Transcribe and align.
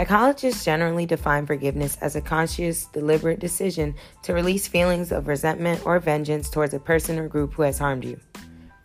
Psychologists 0.00 0.64
generally 0.64 1.04
define 1.04 1.44
forgiveness 1.44 1.98
as 2.00 2.16
a 2.16 2.22
conscious, 2.22 2.86
deliberate 2.86 3.38
decision 3.38 3.94
to 4.22 4.32
release 4.32 4.66
feelings 4.66 5.12
of 5.12 5.28
resentment 5.28 5.84
or 5.84 6.00
vengeance 6.00 6.48
towards 6.48 6.72
a 6.72 6.78
person 6.78 7.18
or 7.18 7.28
group 7.28 7.52
who 7.52 7.60
has 7.60 7.78
harmed 7.78 8.06
you, 8.06 8.18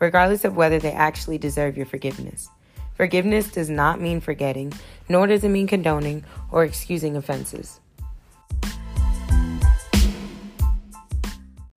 regardless 0.01 0.43
of 0.43 0.57
whether 0.57 0.77
they 0.77 0.91
actually 0.91 1.37
deserve 1.37 1.77
your 1.77 1.85
forgiveness. 1.85 2.49
Forgiveness 2.95 3.49
does 3.49 3.69
not 3.69 4.01
mean 4.01 4.19
forgetting, 4.19 4.73
nor 5.07 5.25
does 5.25 5.45
it 5.45 5.47
mean 5.47 5.67
condoning 5.67 6.25
or 6.51 6.65
excusing 6.65 7.15
offenses. 7.15 7.79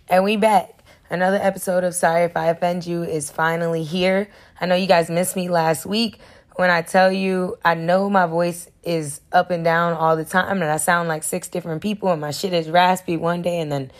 And 0.09 0.25
we 0.25 0.37
back. 0.37 0.83
Another 1.11 1.39
episode 1.41 1.85
of 1.85 1.95
Sorry 1.95 2.25
If 2.25 2.37
I 2.37 2.47
Offend 2.47 2.89
You 2.89 3.05
is 3.05 3.31
finally 3.31 3.85
here. 3.85 4.31
I 4.61 4.67
know 4.67 4.75
you 4.75 4.89
guys 4.89 5.09
missed 5.09 5.37
me 5.37 5.49
last 5.49 5.87
week. 5.87 6.19
When 6.57 6.71
I 6.71 6.83
tell 6.83 7.13
you, 7.13 7.57
I 7.65 7.75
know 7.75 8.11
my 8.11 8.27
voice 8.27 8.69
is 8.89 9.21
up 9.33 9.51
and 9.51 9.63
down 9.63 9.93
all 9.93 10.17
the 10.17 10.25
time, 10.25 10.63
and 10.63 10.71
I 10.71 10.79
sound 10.79 11.09
like 11.09 11.23
six 11.23 11.49
different 11.49 11.83
people, 11.83 12.11
and 12.11 12.21
my 12.21 12.31
shit 12.31 12.53
is 12.53 12.71
raspy 12.71 13.17
one 13.17 13.43
day 13.43 13.61
and 13.61 13.71
then 13.71 13.91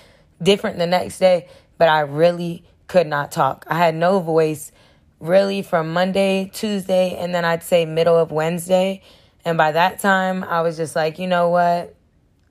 different 0.43 0.79
the 0.79 0.87
next 0.87 1.19
day, 1.19 1.47
but 1.77 1.89
I 1.89 2.01
really 2.01 2.65
could 2.87 3.07
not 3.07 3.31
talk. 3.31 3.67
I 3.69 3.77
had 3.77 3.95
no 3.95 4.21
voice 4.21 4.73
really 5.21 5.63
from 5.63 5.93
Monday, 5.93 6.51
Tuesday, 6.55 7.17
and 7.19 7.35
then 7.35 7.45
I'd 7.45 7.63
say 7.63 7.85
middle 7.85 8.17
of 8.17 8.31
Wednesday. 8.31 9.03
And 9.45 9.59
by 9.59 9.73
that 9.73 10.01
time, 10.01 10.43
I 10.43 10.63
was 10.63 10.77
just 10.77 10.97
like, 10.97 11.19
you 11.19 11.27
know 11.27 11.51
what? 11.51 11.95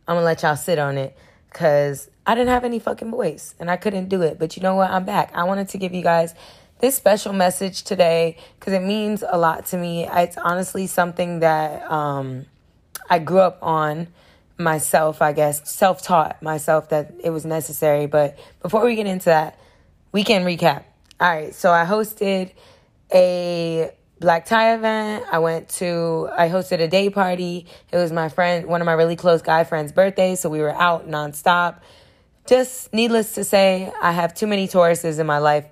I'm 0.07 0.15
gonna 0.15 0.21
let 0.21 0.43
y'all 0.43 0.55
sit 0.55 0.79
on 0.79 0.97
it 0.97 1.17
because 1.51 2.09
I 2.25 2.35
didn't 2.35 2.49
have 2.49 2.63
any 2.63 2.79
fucking 2.79 3.09
voice 3.09 3.55
and 3.59 3.71
I 3.71 3.77
couldn't 3.77 4.09
do 4.09 4.21
it. 4.21 4.37
But 4.37 4.55
you 4.55 4.63
know 4.63 4.75
what? 4.75 4.89
I'm 4.89 5.05
back. 5.05 5.31
I 5.33 5.43
wanted 5.43 5.69
to 5.69 5.77
give 5.77 5.93
you 5.93 6.03
guys 6.03 6.35
this 6.79 6.95
special 6.95 7.33
message 7.33 7.83
today 7.83 8.37
because 8.59 8.73
it 8.73 8.81
means 8.81 9.23
a 9.27 9.37
lot 9.37 9.65
to 9.67 9.77
me. 9.77 10.07
It's 10.07 10.37
honestly 10.37 10.87
something 10.87 11.39
that 11.39 11.89
um, 11.91 12.45
I 13.09 13.19
grew 13.19 13.39
up 13.39 13.59
on 13.61 14.07
myself, 14.57 15.21
I 15.21 15.33
guess, 15.33 15.69
self 15.69 16.01
taught 16.01 16.41
myself 16.41 16.89
that 16.89 17.13
it 17.23 17.29
was 17.29 17.45
necessary. 17.45 18.07
But 18.07 18.37
before 18.61 18.85
we 18.85 18.95
get 18.95 19.07
into 19.07 19.25
that, 19.25 19.59
weekend 20.11 20.45
recap. 20.45 20.83
All 21.19 21.29
right, 21.29 21.53
so 21.53 21.71
I 21.71 21.85
hosted 21.85 22.51
a 23.13 23.91
black 24.19 24.45
tie 24.45 24.75
event. 24.75 25.25
I 25.31 25.39
went 25.39 25.69
to, 25.69 26.29
I 26.35 26.49
hosted 26.49 26.79
a 26.79 26.87
day 26.87 27.09
party. 27.09 27.65
It 27.91 27.97
was 27.97 28.11
my 28.11 28.29
friend, 28.29 28.65
one 28.67 28.81
of 28.81 28.85
my 28.85 28.93
really 28.93 29.15
close 29.15 29.41
guy 29.41 29.63
friends' 29.63 29.91
birthday, 29.91 30.35
so 30.35 30.49
we 30.49 30.59
were 30.59 30.75
out 30.75 31.07
nonstop 31.07 31.79
just 32.47 32.93
needless 32.93 33.33
to 33.33 33.43
say, 33.43 33.91
I 34.01 34.13
have 34.13 34.33
too 34.33 34.47
many 34.47 34.67
Tauruses 34.67 35.19
in 35.19 35.27
my 35.27 35.37
life 35.37 35.65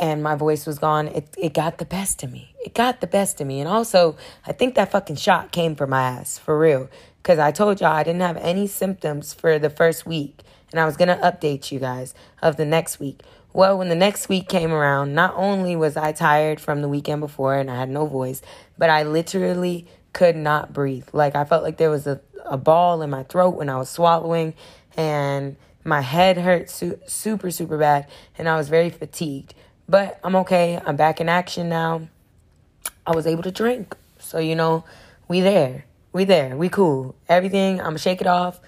and 0.00 0.22
my 0.22 0.34
voice 0.34 0.66
was 0.66 0.78
gone. 0.78 1.08
It, 1.08 1.28
it 1.36 1.54
got 1.54 1.78
the 1.78 1.84
best 1.84 2.22
of 2.22 2.32
me. 2.32 2.54
It 2.64 2.74
got 2.74 3.00
the 3.02 3.06
best 3.06 3.40
of 3.40 3.46
me. 3.46 3.60
And 3.60 3.68
also, 3.68 4.16
I 4.46 4.52
think 4.52 4.74
that 4.74 4.90
fucking 4.90 5.16
shot 5.16 5.52
came 5.52 5.76
from 5.76 5.90
my 5.90 6.02
ass, 6.02 6.38
for 6.38 6.58
real. 6.58 6.88
Because 7.22 7.38
I 7.38 7.52
told 7.52 7.80
y'all 7.80 7.92
I 7.92 8.02
didn't 8.02 8.22
have 8.22 8.38
any 8.38 8.66
symptoms 8.66 9.34
for 9.34 9.58
the 9.58 9.68
first 9.68 10.06
week. 10.06 10.40
And 10.72 10.80
I 10.80 10.86
was 10.86 10.96
to 10.96 11.06
update 11.06 11.70
you 11.70 11.78
guys 11.78 12.14
of 12.42 12.56
the 12.56 12.64
next 12.64 12.98
week. 12.98 13.20
Well, 13.52 13.76
when 13.76 13.88
the 13.88 13.94
next 13.94 14.28
week 14.28 14.48
came 14.48 14.72
around, 14.72 15.14
not 15.14 15.34
only 15.36 15.76
was 15.76 15.96
I 15.96 16.12
tired 16.12 16.60
from 16.60 16.80
the 16.80 16.88
weekend 16.88 17.20
before 17.20 17.56
and 17.56 17.70
I 17.70 17.76
had 17.76 17.90
no 17.90 18.06
voice, 18.06 18.40
but 18.78 18.88
I 18.88 19.02
literally 19.02 19.86
could 20.12 20.36
not 20.36 20.72
breathe. 20.72 21.08
Like 21.12 21.36
I 21.36 21.44
felt 21.44 21.62
like 21.62 21.76
there 21.76 21.90
was 21.90 22.06
a, 22.06 22.20
a 22.46 22.56
ball 22.56 23.02
in 23.02 23.10
my 23.10 23.24
throat 23.24 23.56
when 23.56 23.68
I 23.68 23.76
was 23.76 23.90
swallowing. 23.90 24.54
And 24.96 25.56
my 25.84 26.00
head 26.00 26.38
hurt 26.38 26.70
su- 26.70 27.00
super, 27.06 27.50
super 27.50 27.78
bad, 27.78 28.06
and 28.38 28.48
I 28.48 28.56
was 28.56 28.68
very 28.68 28.90
fatigued. 28.90 29.54
But 29.90 30.20
I'm 30.22 30.36
okay. 30.36 30.80
I'm 30.86 30.94
back 30.94 31.20
in 31.20 31.28
action 31.28 31.68
now. 31.68 32.02
I 33.04 33.12
was 33.12 33.26
able 33.26 33.42
to 33.42 33.50
drink. 33.50 33.96
So, 34.20 34.38
you 34.38 34.54
know, 34.54 34.84
we 35.26 35.40
there. 35.40 35.84
We 36.12 36.22
there. 36.22 36.56
We 36.56 36.68
cool. 36.68 37.16
Everything, 37.28 37.80
I'm 37.80 37.96
shake 37.96 38.20
it 38.20 38.28
off, 38.28 38.60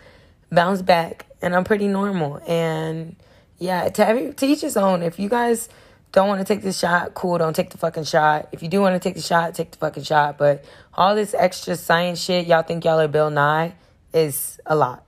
bounce 0.50 0.82
back, 0.82 1.26
and 1.40 1.54
I'm 1.54 1.62
pretty 1.62 1.86
normal. 1.86 2.42
And 2.44 3.14
yeah, 3.58 3.88
to 3.88 4.04
every 4.04 4.32
to 4.34 4.46
each 4.46 4.62
his 4.62 4.76
own. 4.76 5.04
If 5.04 5.20
you 5.20 5.28
guys 5.28 5.68
don't 6.10 6.26
want 6.26 6.40
to 6.40 6.44
take 6.44 6.64
the 6.64 6.72
shot, 6.72 7.14
cool, 7.14 7.38
don't 7.38 7.54
take 7.54 7.70
the 7.70 7.78
fucking 7.78 8.04
shot. 8.04 8.48
If 8.50 8.60
you 8.60 8.68
do 8.68 8.80
want 8.80 9.00
to 9.00 9.08
take 9.08 9.14
the 9.14 9.22
shot, 9.22 9.54
take 9.54 9.70
the 9.70 9.78
fucking 9.78 10.02
shot. 10.02 10.38
But 10.38 10.64
all 10.92 11.14
this 11.14 11.34
extra 11.38 11.76
science 11.76 12.20
shit, 12.20 12.48
y'all 12.48 12.62
think 12.62 12.84
y'all 12.84 12.98
are 12.98 13.06
Bill 13.06 13.30
Nye, 13.30 13.74
is 14.12 14.58
a 14.66 14.74
lot. 14.74 15.06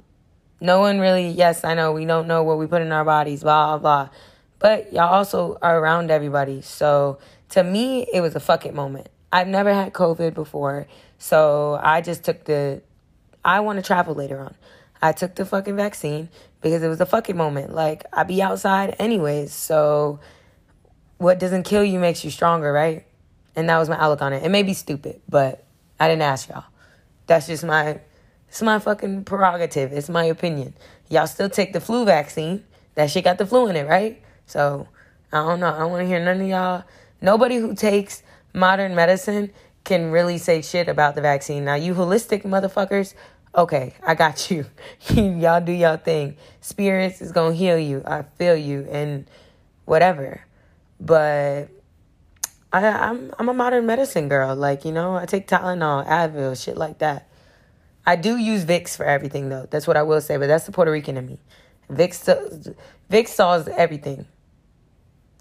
No 0.61 0.79
one 0.79 1.01
really, 1.01 1.29
yes, 1.31 1.65
I 1.65 1.75
know 1.75 1.91
we 1.91 2.05
don't 2.05 2.29
know 2.29 2.45
what 2.45 2.59
we 2.59 2.69
put 2.69 2.83
in 2.83 2.93
our 2.93 3.05
bodies, 3.05 3.43
blah, 3.43 3.79
blah. 3.79 4.11
But 4.65 4.95
y'all 4.95 5.13
also 5.13 5.59
are 5.61 5.79
around 5.79 6.11
everybody. 6.11 6.63
So 6.63 7.19
to 7.51 7.63
me, 7.63 8.07
it 8.11 8.23
was 8.23 8.35
a 8.35 8.41
fuck 8.41 8.65
it 8.65 8.73
moment. 8.73 9.11
I've 9.31 9.47
never 9.47 9.75
had 9.75 9.93
COVID 9.93 10.33
before. 10.33 10.87
So 11.19 11.79
I 11.83 12.01
just 12.01 12.25
took 12.25 12.47
the, 12.47 12.81
I 13.45 13.61
want 13.61 13.77
to 13.79 13.83
travel 13.83 14.15
later 14.15 14.41
on. 14.41 14.55
I 15.03 15.13
took 15.13 15.35
the 15.35 15.45
fucking 15.45 15.77
vaccine 15.77 16.31
because 16.63 16.83
it 16.83 16.89
was 16.89 16.99
a 17.03 17.05
fucking 17.05 17.37
moment. 17.37 17.75
Like, 17.75 18.07
I 18.11 18.23
be 18.23 18.41
outside 18.41 18.97
anyways. 18.99 19.53
So 19.53 20.21
what 21.19 21.39
doesn't 21.39 21.65
kill 21.65 21.85
you 21.85 21.99
makes 21.99 22.25
you 22.25 22.31
stronger, 22.31 22.73
right? 22.73 23.05
And 23.55 23.69
that 23.69 23.77
was 23.77 23.91
my 23.91 23.99
outlook 23.99 24.23
on 24.23 24.33
it. 24.33 24.45
It 24.45 24.49
may 24.49 24.63
be 24.63 24.73
stupid, 24.73 25.21
but 25.29 25.63
I 26.01 26.09
didn't 26.09 26.23
ask 26.23 26.49
y'all. 26.49 26.65
That's 27.27 27.47
just 27.49 27.65
my 27.65 28.01
it's 28.49 28.63
my 28.63 28.79
fucking 28.79 29.25
prerogative. 29.25 29.93
It's 29.93 30.09
my 30.09 30.25
opinion. 30.25 30.73
Y'all 31.11 31.27
still 31.27 31.51
take 31.51 31.75
the 31.75 31.83
flu 31.83 32.07
vaccine. 32.07 32.65
That 32.95 33.11
shit 33.11 33.25
got 33.25 33.37
the 33.37 33.45
flu 33.45 33.67
in 33.69 33.77
it, 33.77 33.87
right? 33.87 34.23
So 34.47 34.89
I 35.33 35.39
don't 35.39 35.61
know. 35.61 35.69
I 35.69 35.79
don't 35.79 35.91
want 35.91 36.03
to 36.03 36.07
hear 36.07 36.25
none 36.25 36.41
of 36.41 36.47
y'all. 36.47 36.85
Nobody 37.21 37.57
who 37.57 37.75
takes 37.75 38.23
modern 38.53 38.95
medicine 38.95 39.53
can 39.85 40.11
really 40.11 40.39
say 40.39 40.63
shit 40.63 40.89
about 40.89 41.15
the 41.15 41.21
vaccine. 41.21 41.65
Now, 41.65 41.75
you 41.75 41.95
holistic 41.95 42.43
motherfuckers, 42.43 43.15
okay, 43.55 43.95
I 44.07 44.15
got 44.15 44.51
you. 44.51 44.67
y'all 45.09 45.61
do 45.61 45.73
y'all 45.73 45.97
thing. 45.97 46.37
Spirits 46.61 47.21
is 47.21 47.33
gonna 47.33 47.55
heal 47.55 47.79
you. 47.79 48.03
I 48.07 48.23
feel 48.39 48.57
you 48.57 48.87
and 48.91 49.27
whatever. 49.85 50.45
But 51.01 51.69
I, 52.73 52.87
I'm 52.87 53.33
I'm 53.39 53.49
a 53.49 53.55
modern 53.55 53.87
medicine 53.87 54.29
girl. 54.29 54.55
Like 54.57 54.85
you 54.85 54.93
know, 54.93 55.17
I 55.17 55.27
take 55.27 55.47
Tylenol, 55.47 56.07
Advil, 56.07 56.63
shit 56.63 56.77
like 56.77 56.99
that. 56.99 57.29
I 58.07 58.17
do 58.17 58.37
use 58.37 58.65
Vicks 58.65 58.97
for 58.97 59.05
everything 59.05 59.49
though. 59.49 59.67
That's 59.71 59.87
what 59.87 59.97
I 59.97 60.03
will 60.03 60.21
say, 60.21 60.37
but 60.37 60.47
that's 60.47 60.67
the 60.67 60.73
Puerto 60.73 60.91
Rican 60.91 61.17
in 61.17 61.27
me. 61.27 61.39
Vicks 61.91 62.75
Vicks 63.11 63.29
solves 63.29 63.69
everything. 63.69 64.27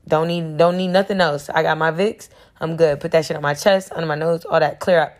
Don't 0.08 0.28
need 0.28 0.58
don't 0.58 0.78
need 0.78 0.90
nothing 0.90 1.22
else. 1.22 1.50
I 1.50 1.64
got 1.64 1.78
my 1.78 1.91
Vicks. 1.91 2.30
I'm 2.59 2.75
good. 2.75 3.00
Put 3.00 3.12
that 3.12 3.25
shit 3.25 3.36
on 3.36 3.41
my 3.41 3.53
chest, 3.53 3.91
under 3.94 4.08
my 4.08 4.16
nose, 4.16 4.46
all 4.46 4.59
that. 4.59 4.80
Clear 4.80 5.00
up. 5.02 5.18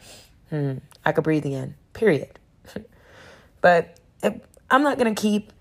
Hmm. 0.50 0.78
I 1.06 1.12
could 1.12 1.24
breathe 1.24 1.46
again. 1.46 1.76
Period. 1.94 2.40
but 3.62 4.00
if, 4.22 4.34
I'm 4.70 4.84
not 4.84 4.98
gonna 4.98 5.16
keep 5.16 5.52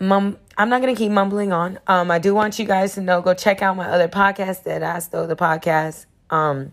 mum. 0.00 0.38
I'm 0.56 0.68
not 0.68 0.80
gonna 0.80 0.96
keep 0.96 1.12
mumbling 1.12 1.52
on. 1.52 1.78
Um, 1.86 2.10
I 2.10 2.18
do 2.18 2.34
want 2.34 2.58
you 2.58 2.64
guys 2.64 2.94
to 2.94 3.00
know. 3.00 3.20
Go 3.20 3.34
check 3.34 3.62
out 3.62 3.76
my 3.76 3.88
other 3.88 4.08
podcast, 4.08 4.64
that 4.64 4.82
I 4.82 4.98
stole 4.98 5.26
the 5.26 5.36
podcast. 5.36 6.06
Um, 6.30 6.72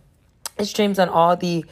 it 0.57 0.65
streams 0.65 0.97
on 0.99 1.09
all 1.09 1.35
the 1.35 1.65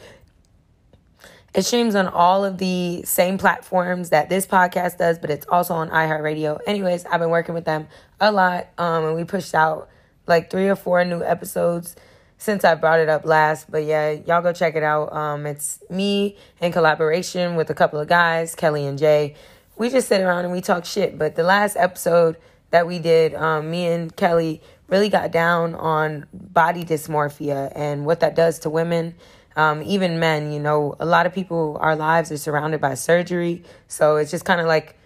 it 1.56 1.64
streams 1.64 1.94
on 1.94 2.06
all 2.06 2.44
of 2.44 2.58
the 2.58 3.02
same 3.04 3.38
platforms 3.38 4.10
that 4.10 4.28
this 4.28 4.46
podcast 4.46 4.98
does, 4.98 5.18
but 5.18 5.30
it's 5.30 5.46
also 5.46 5.72
on 5.72 5.88
iHeartRadio. 5.88 6.60
Anyways, 6.66 7.06
I've 7.06 7.18
been 7.18 7.30
working 7.30 7.54
with 7.54 7.64
them 7.64 7.88
a 8.20 8.30
lot, 8.30 8.68
um, 8.76 9.06
and 9.06 9.16
we 9.16 9.24
pushed 9.24 9.54
out 9.54 9.88
like 10.26 10.50
three 10.50 10.68
or 10.68 10.76
four 10.76 11.02
new 11.06 11.22
episodes 11.22 11.96
since 12.36 12.62
I 12.62 12.74
brought 12.74 13.00
it 13.00 13.08
up 13.08 13.24
last. 13.24 13.70
But 13.70 13.84
yeah, 13.84 14.10
y'all 14.10 14.42
go 14.42 14.52
check 14.52 14.76
it 14.76 14.82
out. 14.82 15.14
Um, 15.14 15.46
it's 15.46 15.82
me 15.88 16.36
in 16.60 16.72
collaboration 16.72 17.56
with 17.56 17.70
a 17.70 17.74
couple 17.74 17.98
of 17.98 18.06
guys, 18.06 18.54
Kelly 18.54 18.86
and 18.86 18.98
Jay. 18.98 19.34
We 19.78 19.88
just 19.88 20.08
sit 20.08 20.20
around 20.20 20.44
and 20.44 20.52
we 20.52 20.60
talk 20.60 20.84
shit. 20.84 21.16
But 21.16 21.36
the 21.36 21.42
last 21.42 21.76
episode 21.76 22.36
that 22.70 22.86
we 22.86 22.98
did, 22.98 23.34
um, 23.34 23.70
me 23.70 23.86
and 23.86 24.14
Kelly 24.14 24.60
really 24.88 25.08
got 25.08 25.32
down 25.32 25.74
on 25.74 26.26
body 26.34 26.84
dysmorphia 26.84 27.72
and 27.74 28.04
what 28.04 28.20
that 28.20 28.36
does 28.36 28.58
to 28.58 28.68
women 28.70 29.14
um, 29.56 29.82
even 29.82 30.20
men, 30.20 30.52
you 30.52 30.60
know, 30.60 30.94
a 31.00 31.06
lot 31.06 31.26
of 31.26 31.34
people, 31.34 31.78
our 31.80 31.96
lives 31.96 32.30
are 32.30 32.36
surrounded 32.36 32.80
by 32.80 32.94
surgery. 32.94 33.64
So 33.88 34.16
it's 34.16 34.30
just 34.30 34.44
kind 34.44 34.60
of 34.60 34.66
like 34.66 34.96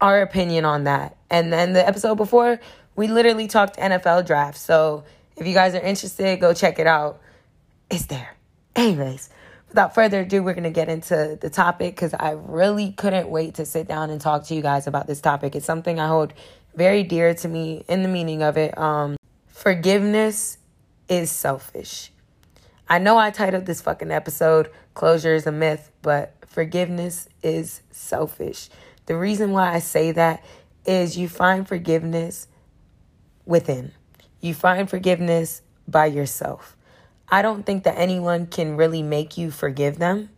our 0.00 0.20
opinion 0.20 0.64
on 0.64 0.84
that. 0.84 1.16
And 1.30 1.52
then 1.52 1.72
the 1.72 1.86
episode 1.86 2.16
before, 2.16 2.60
we 2.96 3.06
literally 3.06 3.46
talked 3.46 3.76
NFL 3.76 4.26
draft. 4.26 4.58
So 4.58 5.04
if 5.36 5.46
you 5.46 5.54
guys 5.54 5.76
are 5.76 5.80
interested, 5.80 6.40
go 6.40 6.52
check 6.52 6.80
it 6.80 6.88
out. 6.88 7.20
It's 7.88 8.06
there. 8.06 8.36
Anyways, 8.74 9.30
without 9.68 9.94
further 9.94 10.20
ado, 10.20 10.42
we're 10.42 10.54
going 10.54 10.64
to 10.64 10.70
get 10.70 10.88
into 10.88 11.38
the 11.40 11.48
topic 11.48 11.94
because 11.94 12.14
I 12.14 12.32
really 12.32 12.90
couldn't 12.92 13.28
wait 13.28 13.54
to 13.54 13.64
sit 13.64 13.86
down 13.86 14.10
and 14.10 14.20
talk 14.20 14.44
to 14.46 14.54
you 14.54 14.62
guys 14.62 14.88
about 14.88 15.06
this 15.06 15.20
topic. 15.20 15.54
It's 15.54 15.66
something 15.66 16.00
I 16.00 16.08
hold 16.08 16.34
very 16.74 17.04
dear 17.04 17.34
to 17.34 17.48
me 17.48 17.84
in 17.88 18.02
the 18.02 18.08
meaning 18.08 18.42
of 18.42 18.56
it. 18.56 18.76
Um, 18.76 19.16
forgiveness 19.46 20.58
is 21.08 21.30
selfish. 21.30 22.10
I 22.90 22.98
know 22.98 23.18
I 23.18 23.30
titled 23.30 23.66
this 23.66 23.82
fucking 23.82 24.10
episode 24.10 24.70
Closure 24.94 25.34
is 25.34 25.46
a 25.46 25.52
Myth, 25.52 25.90
but 26.00 26.34
forgiveness 26.46 27.28
is 27.42 27.82
selfish. 27.90 28.70
The 29.04 29.16
reason 29.16 29.52
why 29.52 29.74
I 29.74 29.78
say 29.78 30.12
that 30.12 30.42
is 30.86 31.18
you 31.18 31.28
find 31.28 31.68
forgiveness 31.68 32.48
within, 33.44 33.92
you 34.40 34.54
find 34.54 34.88
forgiveness 34.88 35.60
by 35.86 36.06
yourself. 36.06 36.76
I 37.28 37.42
don't 37.42 37.66
think 37.66 37.84
that 37.84 37.98
anyone 37.98 38.46
can 38.46 38.76
really 38.78 39.02
make 39.02 39.36
you 39.36 39.50
forgive 39.50 39.98
them. 39.98 40.30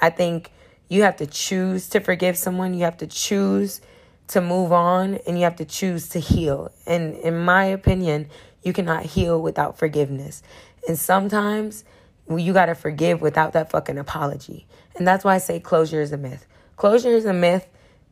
I 0.00 0.10
think 0.10 0.52
you 0.88 1.02
have 1.02 1.16
to 1.16 1.26
choose 1.26 1.88
to 1.88 1.98
forgive 1.98 2.36
someone, 2.38 2.74
you 2.74 2.84
have 2.84 2.98
to 2.98 3.08
choose 3.08 3.80
to 4.28 4.40
move 4.40 4.70
on, 4.70 5.16
and 5.26 5.36
you 5.36 5.42
have 5.44 5.56
to 5.56 5.64
choose 5.64 6.08
to 6.10 6.20
heal. 6.20 6.70
And 6.86 7.16
in 7.16 7.36
my 7.38 7.64
opinion, 7.64 8.28
you 8.62 8.72
cannot 8.72 9.04
heal 9.04 9.40
without 9.40 9.78
forgiveness. 9.78 10.42
And 10.86 10.98
sometimes 10.98 11.84
you 12.30 12.52
got 12.52 12.66
to 12.66 12.74
forgive 12.74 13.20
without 13.20 13.52
that 13.54 13.70
fucking 13.70 13.98
apology. 13.98 14.66
And 14.96 15.06
that's 15.06 15.24
why 15.24 15.34
I 15.34 15.38
say 15.38 15.60
closure 15.60 16.00
is 16.00 16.12
a 16.12 16.18
myth. 16.18 16.46
Closure 16.76 17.10
is 17.10 17.24
a 17.24 17.32
myth 17.32 17.66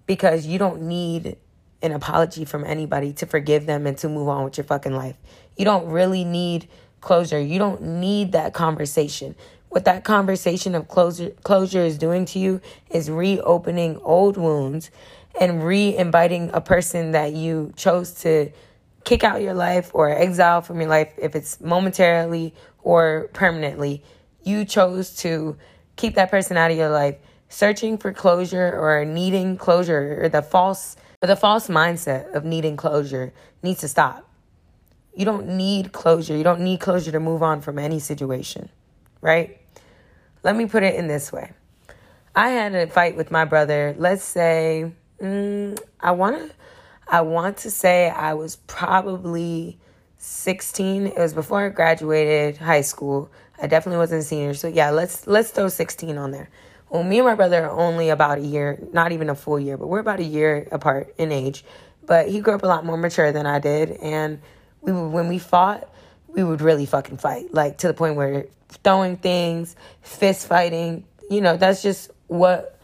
because 0.06 0.46
you 0.46 0.58
don't 0.58 0.82
need 0.82 1.36
an 1.82 1.92
apology 1.92 2.44
from 2.44 2.64
anybody 2.64 3.12
to 3.12 3.26
forgive 3.26 3.66
them 3.66 3.86
and 3.86 3.98
to 3.98 4.08
move 4.08 4.28
on 4.28 4.44
with 4.44 4.56
your 4.56 4.64
fucking 4.64 4.94
life. 4.94 5.16
You 5.56 5.64
don't 5.64 5.86
really 5.88 6.24
need 6.24 6.68
closure. 7.00 7.40
You 7.40 7.58
don't 7.58 7.82
need 7.82 8.32
that 8.32 8.54
conversation. 8.54 9.34
What 9.68 9.84
that 9.84 10.04
conversation 10.04 10.74
of 10.74 10.88
closure 10.88 11.30
closure 11.42 11.82
is 11.82 11.98
doing 11.98 12.24
to 12.26 12.38
you 12.38 12.60
is 12.90 13.10
reopening 13.10 13.98
old 13.98 14.36
wounds 14.36 14.90
and 15.38 15.62
re-inviting 15.62 16.50
a 16.54 16.60
person 16.60 17.10
that 17.12 17.34
you 17.34 17.72
chose 17.76 18.12
to 18.22 18.50
kick 19.06 19.22
out 19.22 19.40
your 19.40 19.54
life 19.54 19.92
or 19.94 20.10
exile 20.10 20.60
from 20.60 20.80
your 20.80 20.90
life 20.90 21.14
if 21.16 21.34
it's 21.36 21.60
momentarily 21.60 22.52
or 22.82 23.30
permanently. 23.32 24.02
You 24.42 24.64
chose 24.64 25.14
to 25.18 25.56
keep 25.94 26.16
that 26.16 26.28
person 26.30 26.56
out 26.56 26.72
of 26.72 26.76
your 26.76 26.90
life. 26.90 27.16
Searching 27.48 27.96
for 27.98 28.12
closure 28.12 28.76
or 28.76 29.04
needing 29.04 29.56
closure 29.56 30.18
or 30.22 30.28
the 30.28 30.42
false 30.42 30.96
or 31.22 31.28
the 31.28 31.36
false 31.36 31.68
mindset 31.68 32.34
of 32.34 32.44
needing 32.44 32.76
closure 32.76 33.32
needs 33.62 33.80
to 33.80 33.88
stop. 33.88 34.28
You 35.14 35.24
don't 35.24 35.56
need 35.56 35.92
closure. 35.92 36.36
You 36.36 36.44
don't 36.44 36.60
need 36.60 36.80
closure 36.80 37.12
to 37.12 37.20
move 37.20 37.44
on 37.44 37.60
from 37.60 37.78
any 37.78 38.00
situation, 38.00 38.68
right? 39.20 39.58
Let 40.42 40.56
me 40.56 40.66
put 40.66 40.82
it 40.82 40.96
in 40.96 41.06
this 41.06 41.32
way. 41.32 41.52
I 42.34 42.50
had 42.50 42.74
a 42.74 42.88
fight 42.88 43.16
with 43.16 43.30
my 43.30 43.44
brother. 43.44 43.94
Let's 43.96 44.24
say 44.24 44.90
mm, 45.22 45.78
I 46.00 46.10
want 46.10 46.36
to 46.38 46.54
I 47.08 47.20
want 47.20 47.58
to 47.58 47.70
say 47.70 48.10
I 48.10 48.34
was 48.34 48.56
probably 48.66 49.78
16. 50.18 51.06
It 51.06 51.18
was 51.18 51.34
before 51.34 51.66
I 51.66 51.68
graduated 51.68 52.56
high 52.56 52.80
school. 52.80 53.30
I 53.60 53.66
definitely 53.68 53.98
wasn't 53.98 54.22
a 54.22 54.24
senior. 54.24 54.54
So 54.54 54.68
yeah, 54.68 54.90
let's 54.90 55.26
let's 55.26 55.50
throw 55.50 55.68
16 55.68 56.18
on 56.18 56.30
there. 56.32 56.48
Well, 56.90 57.02
me 57.02 57.18
and 57.18 57.26
my 57.26 57.34
brother 57.34 57.64
are 57.64 57.70
only 57.70 58.10
about 58.10 58.38
a 58.38 58.42
year, 58.42 58.78
not 58.92 59.12
even 59.12 59.28
a 59.28 59.34
full 59.34 59.58
year, 59.58 59.76
but 59.76 59.88
we're 59.88 60.00
about 60.00 60.20
a 60.20 60.24
year 60.24 60.68
apart 60.70 61.14
in 61.18 61.32
age. 61.32 61.64
But 62.06 62.28
he 62.28 62.40
grew 62.40 62.54
up 62.54 62.62
a 62.62 62.66
lot 62.66 62.84
more 62.84 62.96
mature 62.96 63.32
than 63.32 63.46
I 63.46 63.58
did, 63.58 63.90
and 63.90 64.40
we 64.82 64.92
would, 64.92 65.08
when 65.08 65.28
we 65.28 65.38
fought, 65.38 65.88
we 66.28 66.44
would 66.44 66.60
really 66.60 66.86
fucking 66.86 67.16
fight, 67.16 67.52
like 67.52 67.78
to 67.78 67.88
the 67.88 67.94
point 67.94 68.14
where 68.14 68.46
throwing 68.68 69.16
things, 69.16 69.74
fist 70.02 70.46
fighting. 70.46 71.04
You 71.28 71.40
know, 71.40 71.56
that's 71.56 71.82
just 71.82 72.12
what 72.28 72.75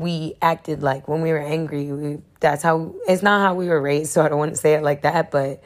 we 0.00 0.34
acted 0.40 0.82
like 0.82 1.06
when 1.08 1.20
we 1.20 1.30
were 1.30 1.38
angry. 1.38 1.92
We 1.92 2.18
that's 2.40 2.62
how 2.62 2.94
it's 3.06 3.22
not 3.22 3.42
how 3.42 3.54
we 3.54 3.68
were 3.68 3.80
raised, 3.80 4.12
so 4.12 4.22
I 4.22 4.30
don't 4.30 4.38
want 4.38 4.52
to 4.52 4.56
say 4.56 4.72
it 4.72 4.82
like 4.82 5.02
that, 5.02 5.30
but 5.30 5.62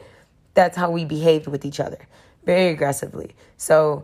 that's 0.53 0.75
how 0.75 0.91
we 0.91 1.05
behaved 1.05 1.47
with 1.47 1.63
each 1.63 1.79
other, 1.79 2.05
very 2.43 2.67
aggressively. 2.67 3.33
So 3.55 4.03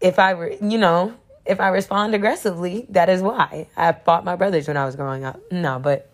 if 0.00 0.20
I 0.20 0.34
were, 0.34 0.52
you 0.52 0.78
know, 0.78 1.14
if 1.44 1.60
I 1.60 1.68
respond 1.68 2.14
aggressively, 2.14 2.86
that 2.90 3.08
is 3.08 3.20
why 3.20 3.66
I 3.76 3.90
fought 3.92 4.24
my 4.24 4.36
brothers 4.36 4.68
when 4.68 4.76
I 4.76 4.86
was 4.86 4.94
growing 4.94 5.24
up. 5.24 5.40
No, 5.50 5.80
but 5.80 6.12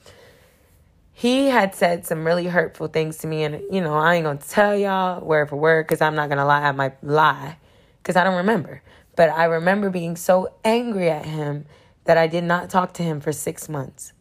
he 1.12 1.48
had 1.48 1.74
said 1.74 2.06
some 2.06 2.24
really 2.24 2.46
hurtful 2.46 2.88
things 2.88 3.18
to 3.18 3.26
me, 3.26 3.44
and 3.44 3.60
you 3.70 3.82
know, 3.82 3.94
I 3.94 4.14
ain't 4.14 4.24
gonna 4.24 4.38
tell 4.38 4.74
y'all 4.74 5.22
word 5.22 5.50
for 5.50 5.56
word 5.56 5.86
because 5.86 6.00
I'm 6.00 6.14
not 6.14 6.30
gonna 6.30 6.46
lie. 6.46 6.62
I 6.62 6.72
might 6.72 7.04
lie 7.04 7.58
because 8.02 8.16
I 8.16 8.24
don't 8.24 8.36
remember. 8.36 8.80
But 9.16 9.28
I 9.28 9.44
remember 9.44 9.90
being 9.90 10.16
so 10.16 10.54
angry 10.64 11.10
at 11.10 11.26
him 11.26 11.66
that 12.08 12.16
I 12.16 12.26
did 12.26 12.44
not 12.44 12.70
talk 12.70 12.94
to 12.94 13.02
him 13.02 13.20
for 13.20 13.32
six 13.32 13.68
months. 13.68 14.14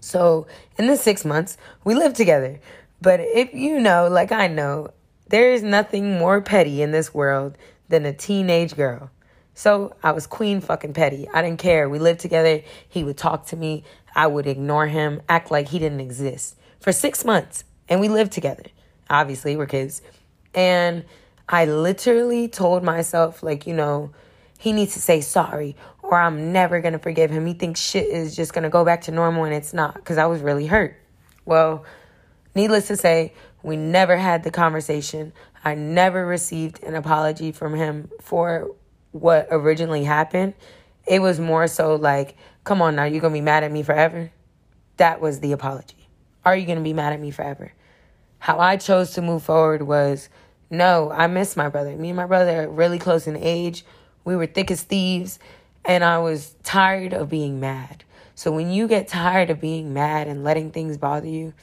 So, 0.00 0.46
in 0.78 0.86
the 0.86 0.96
six 0.96 1.22
months, 1.22 1.58
we 1.84 1.94
lived 1.94 2.16
together. 2.16 2.60
But 3.02 3.20
if 3.20 3.52
you 3.52 3.78
know, 3.78 4.08
like 4.08 4.32
I 4.32 4.46
know, 4.46 4.88
there 5.28 5.52
is 5.52 5.62
nothing 5.62 6.18
more 6.18 6.40
petty 6.40 6.80
in 6.80 6.90
this 6.90 7.12
world 7.12 7.58
than 7.90 8.06
a 8.06 8.14
teenage 8.14 8.74
girl. 8.74 9.10
So 9.52 9.96
I 10.02 10.12
was 10.12 10.26
queen 10.26 10.62
fucking 10.62 10.94
petty. 10.94 11.28
I 11.28 11.42
didn't 11.42 11.58
care. 11.58 11.90
We 11.90 11.98
lived 11.98 12.20
together. 12.20 12.62
He 12.88 13.04
would 13.04 13.18
talk 13.18 13.44
to 13.48 13.56
me. 13.56 13.84
I 14.14 14.26
would 14.26 14.46
ignore 14.46 14.86
him, 14.86 15.20
act 15.28 15.50
like 15.50 15.68
he 15.68 15.78
didn't 15.78 16.00
exist 16.00 16.56
for 16.80 16.92
six 16.92 17.22
months. 17.22 17.64
And 17.86 18.00
we 18.00 18.08
lived 18.08 18.32
together. 18.32 18.64
Obviously, 19.10 19.58
we're 19.58 19.66
kids. 19.66 20.00
And 20.54 21.04
I 21.50 21.66
literally 21.66 22.48
told 22.48 22.82
myself, 22.82 23.42
like, 23.42 23.66
you 23.66 23.74
know, 23.74 24.10
he 24.58 24.72
needs 24.72 24.94
to 24.94 25.00
say 25.00 25.20
sorry 25.20 25.76
or 26.08 26.18
I'm 26.18 26.52
never 26.52 26.80
going 26.80 26.94
to 26.94 26.98
forgive 26.98 27.30
him. 27.30 27.44
He 27.44 27.52
thinks 27.52 27.80
shit 27.80 28.08
is 28.08 28.34
just 28.34 28.54
going 28.54 28.64
to 28.64 28.70
go 28.70 28.84
back 28.84 29.02
to 29.02 29.12
normal 29.12 29.44
and 29.44 29.54
it's 29.54 29.74
not 29.74 29.94
because 29.94 30.16
I 30.16 30.26
was 30.26 30.40
really 30.40 30.66
hurt. 30.66 30.98
Well, 31.44 31.84
needless 32.54 32.88
to 32.88 32.96
say, 32.96 33.34
we 33.62 33.76
never 33.76 34.16
had 34.16 34.42
the 34.42 34.50
conversation. 34.50 35.32
I 35.64 35.74
never 35.74 36.24
received 36.24 36.82
an 36.82 36.94
apology 36.94 37.52
from 37.52 37.74
him 37.74 38.10
for 38.22 38.74
what 39.12 39.48
originally 39.50 40.04
happened. 40.04 40.54
It 41.06 41.20
was 41.20 41.38
more 41.38 41.66
so 41.66 41.96
like, 41.96 42.36
come 42.64 42.80
on 42.80 42.96
now, 42.96 43.04
you're 43.04 43.20
going 43.20 43.34
to 43.34 43.38
be 43.38 43.44
mad 43.44 43.64
at 43.64 43.70
me 43.70 43.82
forever? 43.82 44.30
That 44.96 45.20
was 45.20 45.40
the 45.40 45.52
apology. 45.52 46.08
Are 46.44 46.56
you 46.56 46.64
going 46.64 46.78
to 46.78 46.84
be 46.84 46.94
mad 46.94 47.12
at 47.12 47.20
me 47.20 47.30
forever? 47.30 47.72
How 48.38 48.58
I 48.58 48.78
chose 48.78 49.12
to 49.12 49.22
move 49.22 49.42
forward 49.42 49.82
was 49.82 50.30
no, 50.70 51.10
I 51.10 51.26
miss 51.26 51.56
my 51.56 51.68
brother. 51.68 51.96
Me 51.96 52.08
and 52.08 52.16
my 52.16 52.26
brother 52.26 52.62
are 52.62 52.68
really 52.68 52.98
close 52.98 53.26
in 53.26 53.36
age. 53.36 53.84
We 54.24 54.36
were 54.36 54.46
thick 54.46 54.70
as 54.70 54.82
thieves, 54.82 55.38
and 55.88 56.04
I 56.04 56.18
was 56.18 56.54
tired 56.62 57.14
of 57.14 57.30
being 57.30 57.58
mad. 57.58 58.04
So 58.34 58.52
when 58.52 58.70
you 58.70 58.86
get 58.86 59.08
tired 59.08 59.50
of 59.50 59.60
being 59.60 59.92
mad 59.92 60.28
and 60.28 60.44
letting 60.44 60.70
things 60.70 60.98
bother 60.98 61.26
you, 61.26 61.54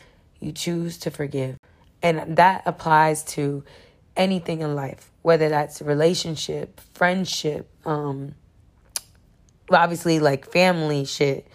you 0.41 0.51
choose 0.51 0.97
to 0.99 1.11
forgive. 1.11 1.57
And 2.01 2.35
that 2.35 2.63
applies 2.65 3.23
to 3.35 3.63
anything 4.17 4.61
in 4.61 4.75
life, 4.75 5.11
whether 5.21 5.47
that's 5.47 5.81
relationship, 5.81 6.81
friendship, 6.93 7.69
um, 7.85 8.33
obviously 9.71 10.19
like 10.19 10.51
family 10.51 11.05
shit. 11.05 11.47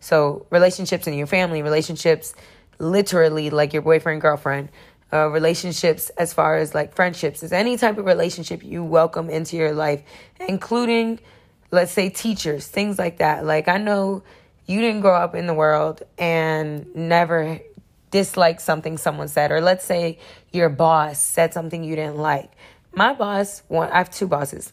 So 0.00 0.46
relationships 0.50 1.06
in 1.06 1.14
your 1.14 1.26
family, 1.26 1.62
relationships 1.62 2.34
literally 2.78 3.50
like 3.50 3.72
your 3.72 3.82
boyfriend, 3.82 4.20
girlfriend, 4.22 4.70
uh, 5.12 5.28
relationships 5.28 6.08
as 6.16 6.32
far 6.32 6.56
as 6.56 6.74
like 6.74 6.94
friendships, 6.94 7.42
is 7.42 7.52
any 7.52 7.76
type 7.76 7.98
of 7.98 8.06
relationship 8.06 8.64
you 8.64 8.82
welcome 8.82 9.30
into 9.30 9.56
your 9.56 9.72
life, 9.72 10.02
including, 10.48 11.20
let's 11.74 11.92
say, 11.92 12.08
teachers, 12.08 12.66
things 12.66 12.98
like 12.98 13.18
that. 13.18 13.44
Like 13.44 13.68
I 13.68 13.78
know 13.78 14.22
you 14.66 14.80
didn't 14.80 15.02
grow 15.02 15.14
up 15.14 15.34
in 15.34 15.46
the 15.46 15.54
world 15.54 16.02
and 16.16 16.86
never 16.94 17.60
dislike 18.10 18.60
something 18.60 18.96
someone 18.96 19.28
said, 19.28 19.50
or 19.50 19.60
let's 19.60 19.84
say 19.84 20.18
your 20.52 20.68
boss 20.68 21.20
said 21.20 21.52
something 21.52 21.84
you 21.84 21.96
didn't 21.96 22.16
like. 22.16 22.50
My 22.94 23.12
boss, 23.12 23.62
one, 23.68 23.90
I 23.90 23.98
have 23.98 24.10
two 24.10 24.28
bosses. 24.28 24.72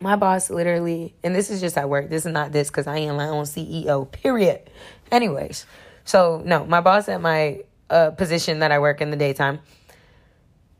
My 0.00 0.16
boss 0.16 0.50
literally, 0.50 1.14
and 1.24 1.34
this 1.34 1.50
is 1.50 1.60
just 1.60 1.78
at 1.78 1.88
work. 1.88 2.10
This 2.10 2.26
is 2.26 2.32
not 2.32 2.52
this 2.52 2.68
because 2.68 2.86
I 2.86 2.98
am 2.98 3.16
my 3.16 3.28
own 3.28 3.44
CEO. 3.44 4.10
Period. 4.10 4.68
Anyways, 5.10 5.64
so 6.04 6.42
no, 6.44 6.66
my 6.66 6.80
boss 6.80 7.08
at 7.08 7.20
my 7.20 7.62
uh, 7.88 8.10
position 8.10 8.58
that 8.58 8.70
I 8.70 8.80
work 8.80 9.00
in 9.00 9.10
the 9.10 9.16
daytime, 9.16 9.60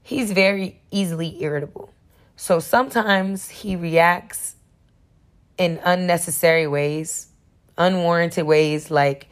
he's 0.03 0.33
very 0.33 0.81
easily 0.91 1.43
irritable. 1.43 1.93
So 2.37 2.59
sometimes 2.59 3.49
he 3.49 3.77
reacts 3.77 4.57
in 5.59 5.81
unnecessary 5.85 6.67
ways, 6.67 7.29
unwarranted 7.79 8.47
ways, 8.47 8.91
like 8.91 9.29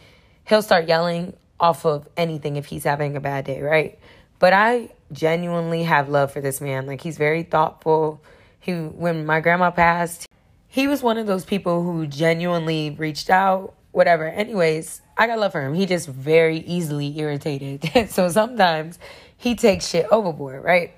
he'll 0.48 0.62
start 0.62 0.88
yelling 0.88 1.34
off 1.58 1.84
of 1.84 2.08
anything 2.16 2.56
if 2.56 2.66
he's 2.66 2.84
having 2.84 3.16
a 3.16 3.20
bad 3.20 3.44
day, 3.44 3.60
right? 3.60 3.98
But 4.38 4.52
I 4.52 4.90
genuinely 5.12 5.82
have 5.84 6.08
love 6.08 6.32
for 6.32 6.40
this 6.40 6.60
man. 6.60 6.86
Like 6.86 7.02
he's 7.02 7.18
very 7.18 7.42
thoughtful. 7.42 8.22
He 8.58 8.72
when 8.72 9.26
my 9.26 9.40
grandma 9.40 9.70
passed, 9.70 10.26
he 10.68 10.86
was 10.86 11.02
one 11.02 11.18
of 11.18 11.26
those 11.26 11.44
people 11.44 11.82
who 11.82 12.06
genuinely 12.06 12.90
reached 12.90 13.28
out, 13.28 13.74
whatever. 13.92 14.28
Anyways, 14.28 15.02
I 15.18 15.26
got 15.26 15.38
love 15.38 15.52
for 15.52 15.62
him. 15.62 15.74
He 15.74 15.84
just 15.84 16.08
very 16.08 16.58
easily 16.58 17.18
irritated. 17.18 18.08
so 18.10 18.28
sometimes 18.28 18.98
he 19.36 19.54
takes 19.54 19.88
shit 19.88 20.06
overboard, 20.10 20.64
right? 20.64 20.92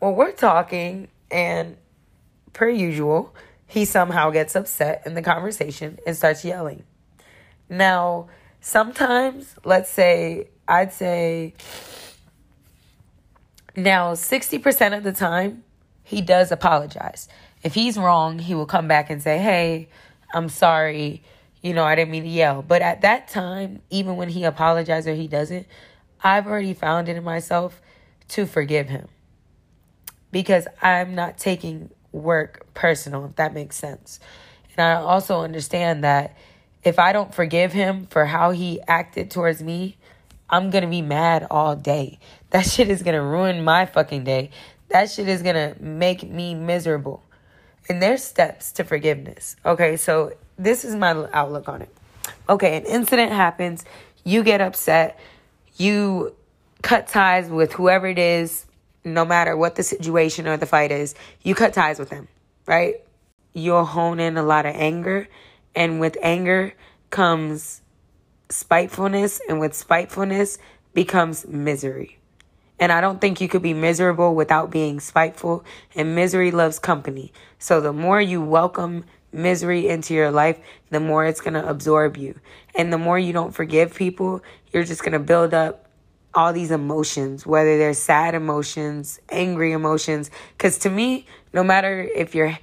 Well, 0.00 0.14
we're 0.14 0.32
talking 0.32 1.08
and 1.30 1.76
per 2.52 2.68
usual, 2.68 3.34
he 3.66 3.84
somehow 3.84 4.30
gets 4.30 4.54
upset 4.54 5.02
in 5.06 5.14
the 5.14 5.22
conversation 5.22 5.98
and 6.06 6.16
starts 6.16 6.44
yelling. 6.44 6.84
Now, 7.68 8.28
sometimes, 8.60 9.56
let's 9.64 9.90
say, 9.90 10.48
I'd 10.68 10.92
say 10.92 11.54
now 13.74 14.14
60% 14.14 14.96
of 14.96 15.02
the 15.02 15.12
time, 15.12 15.64
he 16.02 16.20
does 16.20 16.52
apologize. 16.52 17.28
If 17.62 17.74
he's 17.74 17.98
wrong, 17.98 18.38
he 18.38 18.54
will 18.54 18.66
come 18.66 18.86
back 18.86 19.10
and 19.10 19.20
say, 19.20 19.38
Hey, 19.38 19.88
I'm 20.32 20.48
sorry. 20.48 21.22
You 21.62 21.74
know, 21.74 21.84
I 21.84 21.96
didn't 21.96 22.12
mean 22.12 22.22
to 22.22 22.28
yell. 22.28 22.62
But 22.62 22.82
at 22.82 23.00
that 23.00 23.28
time, 23.28 23.82
even 23.90 24.16
when 24.16 24.28
he 24.28 24.44
apologizes 24.44 25.08
or 25.08 25.14
he 25.14 25.26
doesn't, 25.26 25.66
I've 26.22 26.46
already 26.46 26.74
found 26.74 27.08
it 27.08 27.16
in 27.16 27.24
myself 27.24 27.80
to 28.28 28.46
forgive 28.46 28.88
him 28.88 29.08
because 30.30 30.68
I'm 30.80 31.14
not 31.14 31.38
taking 31.38 31.90
work 32.16 32.66
personal, 32.74 33.26
if 33.26 33.36
that 33.36 33.54
makes 33.54 33.76
sense. 33.76 34.20
And 34.76 34.86
I 34.86 34.94
also 35.00 35.40
understand 35.40 36.04
that 36.04 36.36
if 36.84 36.98
I 36.98 37.12
don't 37.12 37.34
forgive 37.34 37.72
him 37.72 38.06
for 38.06 38.26
how 38.26 38.50
he 38.50 38.80
acted 38.86 39.30
towards 39.30 39.62
me, 39.62 39.96
I'm 40.48 40.70
gonna 40.70 40.88
be 40.88 41.02
mad 41.02 41.46
all 41.50 41.74
day. 41.76 42.18
That 42.50 42.66
shit 42.66 42.88
is 42.88 43.02
gonna 43.02 43.22
ruin 43.22 43.64
my 43.64 43.86
fucking 43.86 44.24
day. 44.24 44.50
That 44.88 45.10
shit 45.10 45.28
is 45.28 45.42
gonna 45.42 45.74
make 45.80 46.28
me 46.28 46.54
miserable. 46.54 47.22
And 47.88 48.02
there's 48.02 48.22
steps 48.22 48.72
to 48.72 48.84
forgiveness. 48.84 49.56
Okay, 49.64 49.96
so 49.96 50.32
this 50.58 50.84
is 50.84 50.94
my 50.94 51.28
outlook 51.32 51.68
on 51.68 51.82
it. 51.82 51.90
Okay, 52.48 52.76
an 52.76 52.84
incident 52.84 53.32
happens, 53.32 53.84
you 54.24 54.42
get 54.42 54.60
upset, 54.60 55.18
you 55.76 56.34
cut 56.82 57.08
ties 57.08 57.48
with 57.48 57.72
whoever 57.72 58.06
it 58.06 58.18
is, 58.18 58.64
no 59.06 59.24
matter 59.24 59.56
what 59.56 59.76
the 59.76 59.82
situation 59.82 60.46
or 60.48 60.56
the 60.56 60.66
fight 60.66 60.90
is, 60.90 61.14
you 61.42 61.54
cut 61.54 61.72
ties 61.72 61.98
with 61.98 62.10
them, 62.10 62.28
right? 62.66 62.96
You'll 63.54 63.84
hone 63.84 64.20
in 64.20 64.36
a 64.36 64.42
lot 64.42 64.66
of 64.66 64.74
anger, 64.74 65.28
and 65.74 66.00
with 66.00 66.16
anger 66.20 66.74
comes 67.10 67.82
spitefulness, 68.48 69.40
and 69.48 69.60
with 69.60 69.74
spitefulness 69.74 70.58
becomes 70.92 71.46
misery. 71.46 72.18
And 72.78 72.92
I 72.92 73.00
don't 73.00 73.20
think 73.20 73.40
you 73.40 73.48
could 73.48 73.62
be 73.62 73.72
miserable 73.72 74.34
without 74.34 74.70
being 74.70 75.00
spiteful, 75.00 75.64
and 75.94 76.14
misery 76.14 76.50
loves 76.50 76.78
company. 76.78 77.32
So 77.58 77.80
the 77.80 77.92
more 77.92 78.20
you 78.20 78.42
welcome 78.42 79.04
misery 79.32 79.88
into 79.88 80.14
your 80.14 80.30
life, 80.30 80.58
the 80.90 81.00
more 81.00 81.24
it's 81.24 81.40
going 81.40 81.54
to 81.54 81.68
absorb 81.68 82.16
you. 82.16 82.38
And 82.74 82.92
the 82.92 82.98
more 82.98 83.18
you 83.18 83.32
don't 83.32 83.54
forgive 83.54 83.94
people, 83.94 84.42
you're 84.72 84.84
just 84.84 85.02
going 85.02 85.12
to 85.12 85.18
build 85.18 85.54
up 85.54 85.85
all 86.36 86.52
these 86.52 86.70
emotions, 86.70 87.46
whether 87.46 87.78
they're 87.78 87.94
sad 87.94 88.34
emotions, 88.34 89.18
angry 89.30 89.72
emotions. 89.72 90.30
Because 90.52 90.78
to 90.80 90.90
me, 90.90 91.26
no 91.54 91.64
matter 91.64 92.02
if 92.02 92.34
you're 92.34 92.58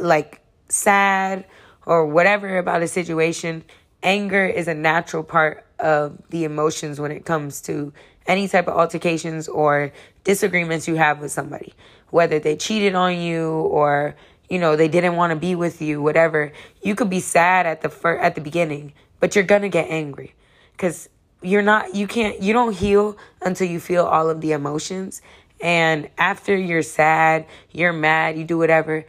like 0.00 0.40
sad 0.68 1.44
or 1.86 2.06
whatever 2.06 2.58
about 2.58 2.82
a 2.82 2.88
situation, 2.88 3.64
anger 4.02 4.46
is 4.46 4.68
a 4.68 4.74
natural 4.74 5.24
part 5.24 5.66
of 5.78 6.18
the 6.30 6.44
emotions 6.44 7.00
when 7.00 7.12
it 7.12 7.24
comes 7.26 7.60
to 7.62 7.92
any 8.26 8.48
type 8.48 8.68
of 8.68 8.74
altercations 8.74 9.48
or 9.48 9.92
disagreements 10.24 10.88
you 10.88 10.94
have 10.94 11.20
with 11.20 11.32
somebody, 11.32 11.74
whether 12.10 12.38
they 12.38 12.56
cheated 12.56 12.94
on 12.94 13.18
you 13.18 13.50
or 13.50 14.16
you 14.48 14.58
know 14.58 14.76
they 14.76 14.88
didn't 14.88 15.16
want 15.16 15.32
to 15.32 15.36
be 15.36 15.54
with 15.54 15.82
you, 15.82 16.00
whatever. 16.00 16.52
You 16.82 16.94
could 16.94 17.10
be 17.10 17.20
sad 17.20 17.66
at 17.66 17.82
the 17.82 17.88
fir- 17.88 18.18
at 18.18 18.34
the 18.34 18.40
beginning, 18.40 18.92
but 19.20 19.34
you're 19.34 19.44
gonna 19.44 19.68
get 19.68 19.90
angry 19.90 20.34
because 20.72 21.08
you're 21.44 21.62
not 21.62 21.94
you 21.94 22.06
can't 22.06 22.40
you 22.40 22.52
don't 22.52 22.74
heal 22.74 23.16
until 23.42 23.68
you 23.68 23.80
feel 23.80 24.04
all 24.04 24.30
of 24.30 24.40
the 24.40 24.52
emotions. 24.52 25.22
And 25.60 26.08
after 26.18 26.56
you're 26.56 26.82
sad 26.82 27.46
you're 27.70 27.92
mad 27.92 28.36
you 28.36 28.44
do 28.44 28.58
whatever 28.58 29.04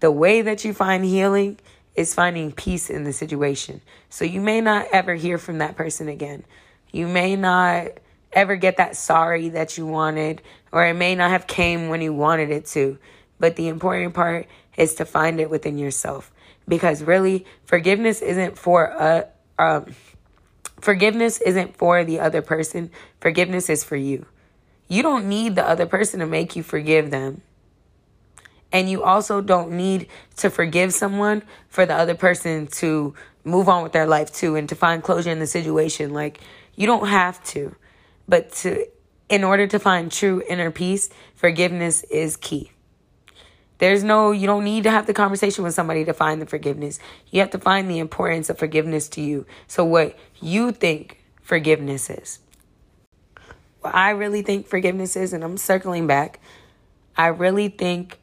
the 0.00 0.10
way 0.10 0.42
that 0.42 0.64
you 0.64 0.72
find 0.72 1.04
healing 1.04 1.58
is 1.94 2.14
finding 2.14 2.52
peace 2.52 2.88
in 2.88 3.04
the 3.04 3.12
situation. 3.12 3.80
So 4.08 4.24
you 4.24 4.40
may 4.40 4.60
not 4.60 4.86
ever 4.92 5.14
hear 5.14 5.38
from 5.38 5.58
that 5.58 5.76
person 5.76 6.08
again. 6.08 6.44
You 6.90 7.06
may 7.06 7.36
not 7.36 7.88
ever 8.32 8.56
get 8.56 8.78
that 8.78 8.96
sorry 8.96 9.50
that 9.50 9.76
you 9.76 9.86
wanted 9.86 10.40
or 10.72 10.86
it 10.86 10.94
may 10.94 11.14
not 11.14 11.30
have 11.30 11.46
came 11.46 11.88
when 11.88 12.00
you 12.00 12.12
wanted 12.12 12.50
it 12.50 12.66
to. 12.66 12.98
But 13.38 13.56
the 13.56 13.68
important 13.68 14.14
part 14.14 14.46
is 14.76 14.94
to 14.96 15.04
find 15.04 15.40
it 15.40 15.50
within 15.50 15.78
yourself. 15.78 16.32
Because 16.66 17.02
really 17.02 17.46
forgiveness 17.64 18.22
isn't 18.22 18.56
for 18.56 18.84
a 18.84 19.26
um 19.58 19.94
forgiveness 20.80 21.40
isn't 21.40 21.76
for 21.76 22.04
the 22.04 22.20
other 22.20 22.42
person. 22.42 22.90
Forgiveness 23.20 23.68
is 23.68 23.84
for 23.84 23.96
you. 23.96 24.26
You 24.88 25.02
don't 25.02 25.28
need 25.28 25.54
the 25.54 25.66
other 25.66 25.86
person 25.86 26.20
to 26.20 26.26
make 26.26 26.56
you 26.56 26.62
forgive 26.62 27.10
them. 27.10 27.42
And 28.72 28.88
you 28.88 29.02
also 29.02 29.40
don't 29.40 29.72
need 29.72 30.08
to 30.36 30.50
forgive 30.50 30.92
someone 30.92 31.42
for 31.68 31.86
the 31.86 31.94
other 31.94 32.14
person 32.14 32.66
to 32.68 33.14
move 33.44 33.68
on 33.68 33.82
with 33.82 33.92
their 33.92 34.06
life 34.06 34.32
too 34.32 34.56
and 34.56 34.68
to 34.68 34.74
find 34.74 35.02
closure 35.02 35.30
in 35.30 35.38
the 35.38 35.46
situation. 35.46 36.12
Like 36.12 36.40
you 36.76 36.86
don't 36.86 37.08
have 37.08 37.42
to. 37.44 37.74
But 38.28 38.52
to 38.52 38.86
in 39.28 39.44
order 39.44 39.66
to 39.68 39.78
find 39.78 40.10
true 40.10 40.42
inner 40.48 40.70
peace, 40.70 41.08
forgiveness 41.36 42.02
is 42.04 42.36
key. 42.36 42.72
There's 43.80 44.04
no, 44.04 44.30
you 44.30 44.46
don't 44.46 44.64
need 44.64 44.84
to 44.84 44.90
have 44.90 45.06
the 45.06 45.14
conversation 45.14 45.64
with 45.64 45.72
somebody 45.72 46.04
to 46.04 46.12
find 46.12 46.40
the 46.40 46.44
forgiveness. 46.44 46.98
You 47.30 47.40
have 47.40 47.48
to 47.50 47.58
find 47.58 47.90
the 47.90 47.98
importance 47.98 48.50
of 48.50 48.58
forgiveness 48.58 49.08
to 49.10 49.22
you. 49.22 49.46
So, 49.66 49.86
what 49.86 50.18
you 50.38 50.70
think 50.70 51.24
forgiveness 51.40 52.10
is. 52.10 52.40
What 53.80 53.94
I 53.94 54.10
really 54.10 54.42
think 54.42 54.66
forgiveness 54.66 55.16
is, 55.16 55.32
and 55.32 55.42
I'm 55.42 55.56
circling 55.56 56.06
back, 56.06 56.40
I 57.16 57.28
really 57.28 57.68
think 57.68 58.20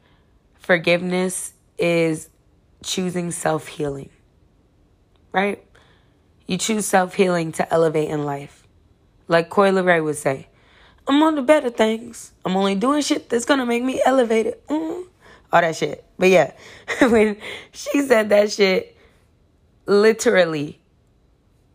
forgiveness 0.54 1.54
is 1.76 2.30
choosing 2.84 3.32
self 3.32 3.66
healing, 3.66 4.10
right? 5.32 5.60
You 6.46 6.56
choose 6.56 6.86
self 6.86 7.14
healing 7.14 7.50
to 7.52 7.72
elevate 7.74 8.10
in 8.10 8.24
life. 8.24 8.64
Like 9.26 9.50
Coi 9.50 9.72
Leray 9.72 10.04
would 10.04 10.16
say, 10.16 10.46
I'm 11.08 11.20
on 11.24 11.34
the 11.34 11.42
better 11.42 11.70
things. 11.70 12.30
I'm 12.44 12.56
only 12.56 12.76
doing 12.76 13.02
shit 13.02 13.28
that's 13.28 13.44
gonna 13.44 13.66
make 13.66 13.82
me 13.82 14.00
elevated. 14.06 14.64
Mm. 14.68 15.07
All 15.52 15.60
that 15.60 15.76
shit. 15.76 16.04
But 16.18 16.28
yeah, 16.28 16.52
when 17.00 17.38
she 17.72 18.02
said 18.02 18.28
that 18.28 18.52
shit, 18.52 18.96
literally, 19.86 20.80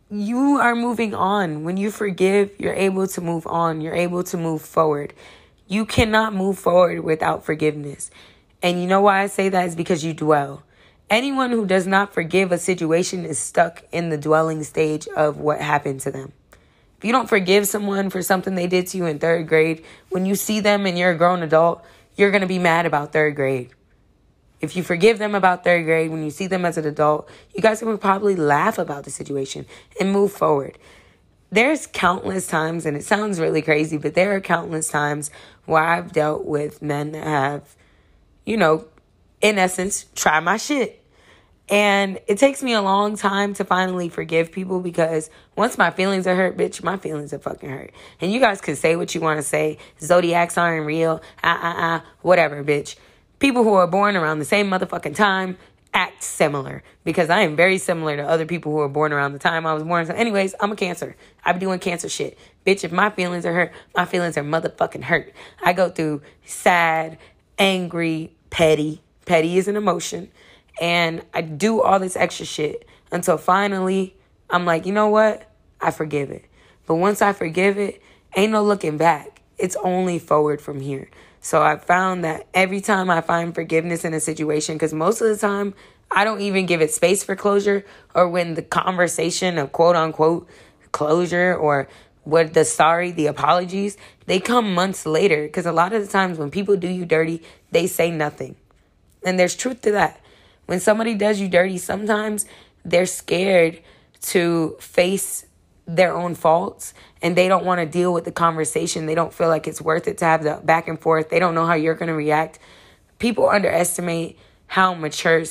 you 0.10 0.58
are 0.58 0.76
moving 0.76 1.16
on. 1.16 1.64
When 1.64 1.78
you 1.78 1.90
forgive, 1.90 2.52
you're 2.60 2.74
able 2.74 3.08
to 3.08 3.22
move 3.22 3.48
on. 3.48 3.82
You're 3.82 3.96
able 3.96 4.24
to 4.26 4.38
move 4.38 4.62
forward. 4.62 5.14
You 5.68 5.86
cannot 5.86 6.36
move 6.36 6.60
forward 6.60 7.00
without 7.04 7.44
forgiveness. 7.44 8.12
And 8.62 8.80
you 8.80 8.88
know 8.88 9.02
why 9.02 9.22
I 9.22 9.28
say 9.28 9.50
that 9.50 9.68
is 9.68 9.76
because 9.76 10.06
you 10.06 10.14
dwell. 10.14 10.64
Anyone 11.10 11.52
who 11.52 11.66
does 11.66 11.86
not 11.86 12.14
forgive 12.14 12.52
a 12.52 12.58
situation 12.58 13.26
is 13.26 13.38
stuck 13.40 13.84
in 13.92 14.10
the 14.10 14.18
dwelling 14.18 14.64
stage 14.64 15.08
of 15.08 15.38
what 15.38 15.60
happened 15.60 16.02
to 16.02 16.12
them. 16.12 16.32
If 16.98 17.06
you 17.06 17.12
don't 17.12 17.28
forgive 17.28 17.68
someone 17.68 18.10
for 18.10 18.22
something 18.22 18.56
they 18.56 18.68
did 18.68 18.88
to 18.88 18.98
you 18.98 19.06
in 19.08 19.20
third 19.20 19.48
grade, 19.48 19.84
when 20.10 20.26
you 20.26 20.36
see 20.36 20.60
them 20.62 20.86
and 20.86 20.98
you're 20.98 21.12
a 21.12 21.18
grown 21.18 21.44
adult, 21.44 21.84
you're 22.16 22.32
going 22.32 22.42
to 22.42 22.48
be 22.48 22.60
mad 22.60 22.86
about 22.86 23.12
third 23.12 23.36
grade. 23.36 23.72
If 24.62 24.76
you 24.76 24.84
forgive 24.84 25.20
them 25.20 25.36
about 25.36 25.64
third 25.64 25.84
grade, 25.84 26.10
when 26.10 26.24
you 26.24 26.32
see 26.32 26.48
them 26.48 26.64
as 26.64 26.78
an 26.78 26.86
adult, 26.86 27.30
you 27.54 27.62
guys 27.62 27.80
can 27.80 27.98
probably 27.98 28.36
laugh 28.36 28.78
about 28.78 29.04
the 29.04 29.12
situation 29.12 29.66
and 30.00 30.12
move 30.12 30.32
forward. 30.32 30.78
There's 31.52 31.86
countless 31.86 32.48
times, 32.48 32.86
and 32.86 32.96
it 32.96 33.04
sounds 33.04 33.40
really 33.40 33.62
crazy, 33.62 33.98
but 33.98 34.16
there 34.16 34.34
are 34.34 34.42
countless 34.42 34.88
times 34.88 35.30
where 35.66 35.84
I've 35.84 36.14
dealt 36.14 36.46
with 36.46 36.82
men 36.82 37.12
that 37.12 37.26
have, 37.26 37.76
you 38.46 38.58
know, 38.58 38.86
in 39.42 39.60
essence, 39.60 40.06
try 40.16 40.40
my 40.40 40.58
shit. 40.58 41.03
And 41.70 42.20
it 42.28 42.38
takes 42.38 42.62
me 42.62 42.74
a 42.74 42.82
long 42.82 43.16
time 43.16 43.54
to 43.56 43.64
finally 43.64 44.10
forgive 44.10 44.52
people 44.52 44.82
because 44.82 45.30
once 45.56 45.78
my 45.78 45.92
feelings 45.92 46.28
are 46.28 46.36
hurt, 46.36 46.58
bitch, 46.58 46.84
my 46.84 46.98
feelings 46.98 47.32
are 47.34 47.40
fucking 47.40 47.70
hurt. 47.70 47.92
And 48.20 48.32
you 48.34 48.40
guys 48.40 48.60
can 48.60 48.76
say 48.76 48.96
what 48.96 49.16
you 49.16 49.22
want 49.22 49.38
to 49.38 49.44
say. 49.44 49.78
Zodiacs 50.02 50.58
aren't 50.58 50.86
real. 50.86 51.22
Ah, 51.42 51.60
ah, 51.62 51.76
ah, 51.78 52.06
whatever, 52.22 52.64
bitch. 52.64 52.96
People 53.40 53.64
who 53.64 53.74
are 53.74 53.88
born 53.88 54.16
around 54.16 54.40
the 54.40 54.46
same 54.46 54.70
motherfucking 54.70 55.16
time 55.16 55.58
act 55.94 56.24
similar 56.24 56.84
because 57.04 57.30
I 57.30 57.42
am 57.42 57.56
very 57.56 57.78
similar 57.78 58.18
to 58.18 58.24
other 58.24 58.46
people 58.46 58.72
who 58.72 58.80
are 58.80 58.90
born 58.90 59.14
around 59.14 59.34
the 59.34 59.40
time 59.40 59.66
I 59.66 59.74
was 59.74 59.84
born. 59.84 60.06
So, 60.06 60.14
anyways, 60.14 60.56
I'm 60.60 60.72
a 60.72 60.76
cancer. 60.76 61.16
I 61.46 61.54
be 61.54 61.60
doing 61.60 61.80
cancer 61.80 62.10
shit. 62.10 62.38
Bitch, 62.66 62.84
if 62.84 62.92
my 62.92 63.10
feelings 63.10 63.46
are 63.46 63.54
hurt, 63.54 63.72
my 63.96 64.06
feelings 64.06 64.38
are 64.38 64.44
motherfucking 64.44 65.04
hurt. 65.04 65.34
I 65.64 65.74
go 65.74 65.90
through 65.90 66.24
sad, 66.46 67.18
angry, 67.58 68.36
petty. 68.50 69.02
Petty 69.26 69.58
is 69.58 69.70
an 69.70 69.78
emotion 69.78 70.30
and 70.80 71.24
I 71.34 71.42
do 71.42 71.82
all 71.82 72.00
this 72.00 72.16
extra 72.16 72.46
shit 72.46 72.88
until 73.12 73.38
finally 73.38 74.16
I'm 74.50 74.66
like, 74.66 74.86
you 74.86 74.94
know 74.94 75.10
what? 75.10 75.50
I 75.82 75.92
forgive 75.92 76.32
it. 76.32 76.46
But 76.86 76.96
once 76.96 77.22
I 77.22 77.34
forgive 77.34 77.78
it, 77.78 78.02
ain't 78.36 78.52
no 78.52 78.64
looking 78.64 78.98
back. 78.98 79.42
It's 79.58 79.76
only 79.84 80.20
forward 80.20 80.62
from 80.62 80.80
here. 80.80 81.10
So 81.42 81.62
I 81.62 81.78
found 81.78 82.24
that 82.24 82.48
every 82.54 82.82
time 82.82 83.10
I 83.10 83.22
find 83.22 83.54
forgiveness 83.54 84.06
in 84.06 84.14
a 84.14 84.20
situation, 84.20 84.76
because 84.76 84.94
most 84.94 85.22
of 85.22 85.28
the 85.28 85.38
time 85.38 85.74
I 86.10 86.24
don't 86.24 86.42
even 86.42 86.66
give 86.66 86.82
it 86.82 86.92
space 86.92 87.24
for 87.24 87.36
closure, 87.36 87.86
or 88.14 88.30
when 88.30 88.54
the 88.54 88.62
conversation 88.62 89.58
of 89.58 89.72
quote 89.72 89.96
unquote 89.96 90.48
closure 90.92 91.56
or 91.56 91.90
what 92.24 92.54
the 92.54 92.64
sorry, 92.64 93.12
the 93.12 93.28
apologies, 93.28 93.98
they 94.26 94.40
come 94.40 94.74
months 94.74 95.06
later. 95.06 95.44
Because 95.44 95.66
a 95.66 95.72
lot 95.72 95.94
of 95.94 96.02
the 96.02 96.12
times 96.12 96.38
when 96.38 96.52
people 96.52 96.78
do 96.78 96.88
you 96.88 97.06
dirty, 97.06 97.42
they 97.72 97.88
say 97.88 98.10
nothing. 98.10 98.56
And 99.26 99.38
there's 99.38 99.56
truth 99.56 99.82
to 99.82 99.92
that. 99.92 100.23
When 100.74 100.80
somebody 100.80 101.14
does 101.14 101.40
you 101.40 101.50
dirty, 101.50 101.78
sometimes 101.78 102.48
they're 102.84 103.06
scared 103.06 103.80
to 104.22 104.76
face 104.80 105.46
their 105.86 106.18
own 106.18 106.34
faults 106.34 106.96
and 107.22 107.36
they 107.36 107.48
don't 107.48 107.64
want 107.64 107.80
to 107.80 107.86
deal 107.86 108.12
with 108.12 108.26
the 108.26 108.32
conversation. 108.32 109.06
They 109.06 109.14
don't 109.14 109.32
feel 109.32 109.50
like 109.50 109.68
it's 109.68 109.80
worth 109.80 110.08
it 110.08 110.18
to 110.18 110.26
have 110.26 110.42
the 110.42 110.60
back 110.64 110.88
and 110.88 111.00
forth. 111.00 111.30
They 111.30 111.38
don't 111.38 111.54
know 111.54 111.68
how 111.68 111.76
you're 111.76 111.94
going 111.94 112.08
to 112.08 112.16
react. 112.16 112.58
People 113.20 113.48
underestimate 113.48 114.40
how 114.66 114.96
mature 114.96 115.44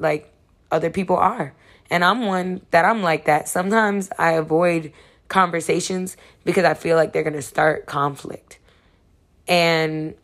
like 0.00 0.34
other 0.72 0.90
people 0.90 1.14
are. 1.14 1.54
And 1.88 2.04
I'm 2.04 2.26
one 2.26 2.62
that 2.72 2.84
I'm 2.84 3.02
like 3.02 3.26
that. 3.26 3.48
Sometimes 3.48 4.10
I 4.18 4.32
avoid 4.32 4.92
conversations 5.28 6.16
because 6.42 6.64
I 6.64 6.74
feel 6.74 6.96
like 6.96 7.12
they're 7.12 7.22
going 7.22 7.34
to 7.34 7.40
start 7.40 7.86
conflict. 7.86 8.58
And 9.46 10.14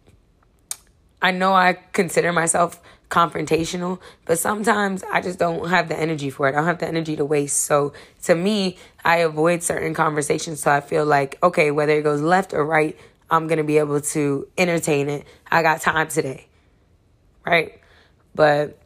I 1.23 1.31
know 1.31 1.55
I 1.55 1.75
consider 1.93 2.33
myself 2.33 2.83
confrontational, 3.11 4.01
but 4.25 4.39
sometimes 4.39 5.05
I 5.05 5.21
just 5.21 5.39
don't 5.39 5.69
have 5.69 5.89
the 5.89 5.99
energy 5.99 6.31
for 6.31 6.49
it. 6.49 6.51
I 6.51 6.57
don't 6.57 6.67
have 6.67 6.79
the 6.79 6.89
energy 6.89 7.17
to 7.17 7.25
waste. 7.25 7.59
So 7.63 7.93
to 8.25 8.35
me, 8.35 8.79
I 9.05 9.19
avoid 9.19 9.63
certain 9.63 9.95
conversations 9.95 10.61
so 10.61 10.71
I 10.71 10.81
feel 10.81 11.05
like, 11.05 11.39
okay, 11.43 11.71
whether 11.71 11.93
it 11.93 12.03
goes 12.03 12.21
left 12.21 12.53
or 12.53 12.65
right, 12.65 12.99
I'm 13.31 13.47
going 13.47 13.59
to 13.59 13.65
be 13.65 13.79
able 13.79 14.01
to 14.01 14.49
entertain 14.59 15.09
it. 15.09 15.27
I 15.51 15.63
got 15.63 15.81
time 15.81 16.09
today. 16.09 16.47
Right? 17.45 17.81
But 18.35 18.79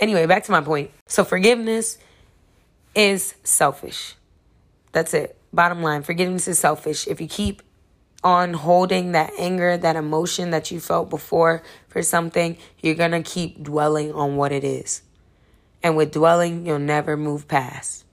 anyway, 0.00 0.26
back 0.26 0.44
to 0.44 0.52
my 0.52 0.60
point. 0.60 0.90
So 1.06 1.24
forgiveness 1.24 1.98
is 2.94 3.34
selfish. 3.44 4.16
That's 4.92 5.14
it. 5.14 5.38
Bottom 5.52 5.82
line, 5.82 6.02
forgiveness 6.02 6.48
is 6.48 6.58
selfish. 6.58 7.06
If 7.06 7.20
you 7.20 7.28
keep 7.28 7.62
on 8.24 8.54
holding 8.54 9.12
that 9.12 9.32
anger, 9.38 9.76
that 9.76 9.96
emotion 9.96 10.50
that 10.50 10.70
you 10.70 10.80
felt 10.80 11.10
before 11.10 11.62
for 11.88 12.02
something, 12.02 12.56
you're 12.80 12.94
going 12.94 13.10
to 13.10 13.22
keep 13.22 13.62
dwelling 13.62 14.12
on 14.12 14.36
what 14.36 14.52
it 14.52 14.64
is. 14.64 15.02
And 15.82 15.96
with 15.96 16.12
dwelling, 16.12 16.64
you'll 16.64 16.78
never 16.78 17.16
move 17.16 17.48
past. 17.48 18.04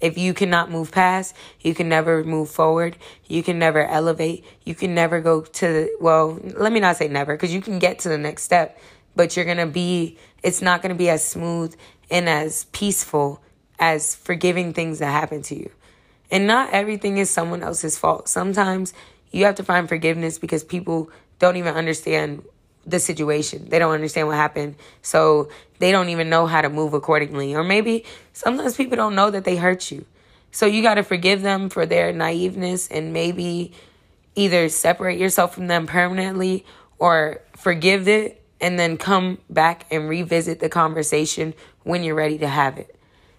If 0.00 0.18
you 0.18 0.34
cannot 0.34 0.70
move 0.70 0.92
past, 0.92 1.34
you 1.60 1.74
can 1.74 1.88
never 1.88 2.22
move 2.22 2.50
forward. 2.50 2.96
You 3.26 3.42
can 3.42 3.58
never 3.58 3.84
elevate. 3.86 4.44
You 4.62 4.74
can 4.74 4.94
never 4.94 5.20
go 5.20 5.42
to 5.42 5.96
well, 6.00 6.38
let 6.42 6.72
me 6.72 6.80
not 6.80 6.96
say 6.96 7.08
never, 7.08 7.34
because 7.34 7.54
you 7.54 7.60
can 7.60 7.78
get 7.78 8.00
to 8.00 8.08
the 8.08 8.18
next 8.18 8.42
step, 8.42 8.78
but 9.16 9.34
you're 9.34 9.46
going 9.46 9.56
to 9.56 9.66
be, 9.66 10.18
it's 10.42 10.60
not 10.60 10.82
going 10.82 10.94
to 10.94 10.98
be 10.98 11.08
as 11.08 11.26
smooth 11.26 11.74
and 12.10 12.28
as 12.28 12.64
peaceful 12.66 13.42
as 13.78 14.14
forgiving 14.14 14.72
things 14.72 14.98
that 14.98 15.10
happen 15.10 15.42
to 15.42 15.56
you. 15.56 15.70
And 16.30 16.46
not 16.46 16.70
everything 16.72 17.18
is 17.18 17.30
someone 17.30 17.62
else's 17.62 17.98
fault. 17.98 18.28
Sometimes 18.28 18.92
you 19.30 19.44
have 19.44 19.56
to 19.56 19.64
find 19.64 19.88
forgiveness 19.88 20.38
because 20.38 20.64
people 20.64 21.10
don't 21.38 21.56
even 21.56 21.74
understand 21.74 22.44
the 22.86 22.98
situation. 22.98 23.68
They 23.68 23.78
don't 23.78 23.94
understand 23.94 24.28
what 24.28 24.36
happened. 24.36 24.76
So 25.02 25.48
they 25.78 25.90
don't 25.90 26.08
even 26.08 26.28
know 26.28 26.46
how 26.46 26.60
to 26.60 26.68
move 26.68 26.94
accordingly. 26.94 27.54
Or 27.54 27.64
maybe 27.64 28.04
sometimes 28.32 28.76
people 28.76 28.96
don't 28.96 29.14
know 29.14 29.30
that 29.30 29.44
they 29.44 29.56
hurt 29.56 29.90
you. 29.90 30.04
So 30.50 30.66
you 30.66 30.82
got 30.82 30.94
to 30.94 31.02
forgive 31.02 31.42
them 31.42 31.68
for 31.68 31.84
their 31.84 32.12
naiveness 32.12 32.88
and 32.90 33.12
maybe 33.12 33.72
either 34.36 34.68
separate 34.68 35.18
yourself 35.18 35.54
from 35.54 35.66
them 35.66 35.86
permanently 35.86 36.64
or 36.98 37.40
forgive 37.56 38.08
it 38.08 38.40
and 38.60 38.78
then 38.78 38.96
come 38.96 39.38
back 39.50 39.86
and 39.90 40.08
revisit 40.08 40.60
the 40.60 40.68
conversation 40.68 41.54
when 41.82 42.04
you're 42.04 42.14
ready 42.14 42.38
to 42.38 42.48
have 42.48 42.78
it. 42.78 42.94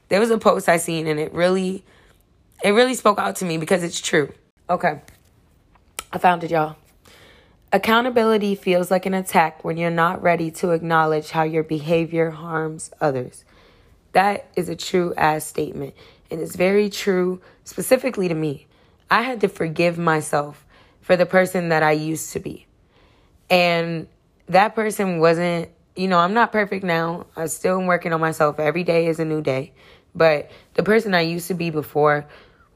There 0.10 0.20
was 0.20 0.30
a 0.30 0.38
post 0.38 0.68
I 0.68 0.78
seen 0.78 1.08
and 1.08 1.20
it 1.20 1.34
really 1.34 1.84
it 2.64 2.72
really 2.72 2.96
spoke 2.96 3.20
out 3.20 3.38
to 3.38 3.46
me 3.46 3.58
because 3.58 3.84
it's 3.84 4.00
true. 4.02 4.34
Okay. 4.70 5.02
I 6.12 6.18
found 6.18 6.44
it, 6.44 6.52
y'all. 6.52 6.76
Accountability 7.72 8.56
feels 8.56 8.90
like 8.90 9.06
an 9.06 9.14
attack 9.14 9.64
when 9.64 9.76
you're 9.76 9.92
not 9.92 10.22
ready 10.22 10.50
to 10.52 10.72
acknowledge 10.72 11.32
how 11.32 11.44
your 11.44 11.64
behavior 11.64 12.30
harms 12.30 12.92
others. 13.02 13.44
That 14.14 14.48
is 14.56 14.70
a 14.70 14.76
true 14.76 15.14
ass 15.18 15.46
statement. 15.46 15.94
And 16.32 16.40
it's 16.40 16.56
very 16.56 16.90
true 16.90 17.42
specifically 17.66 18.30
to 18.30 18.34
me. 18.34 18.68
I 19.12 19.24
had 19.24 19.42
to 19.42 19.50
forgive 19.50 19.98
myself 19.98 20.66
for 21.02 21.18
the 21.18 21.26
person 21.26 21.70
that 21.70 21.84
I 21.84 21.92
used 21.92 22.32
to 22.34 22.40
be. 22.40 22.66
And 23.50 24.08
that 24.48 24.74
person 24.74 25.20
wasn't, 25.20 25.70
you 25.96 26.08
know, 26.08 26.18
I'm 26.18 26.34
not 26.34 26.52
perfect 26.52 26.84
now. 26.84 27.28
I 27.36 27.48
still 27.48 27.80
am 27.80 27.88
working 27.88 28.14
on 28.14 28.22
myself. 28.22 28.60
Every 28.60 28.84
day 28.84 29.08
is 29.08 29.20
a 29.20 29.26
new 29.26 29.42
day. 29.42 29.74
But 30.16 30.50
the 30.76 30.84
person 30.84 31.14
I 31.14 31.22
used 31.22 31.50
to 31.50 31.54
be 31.54 31.70
before 31.70 32.26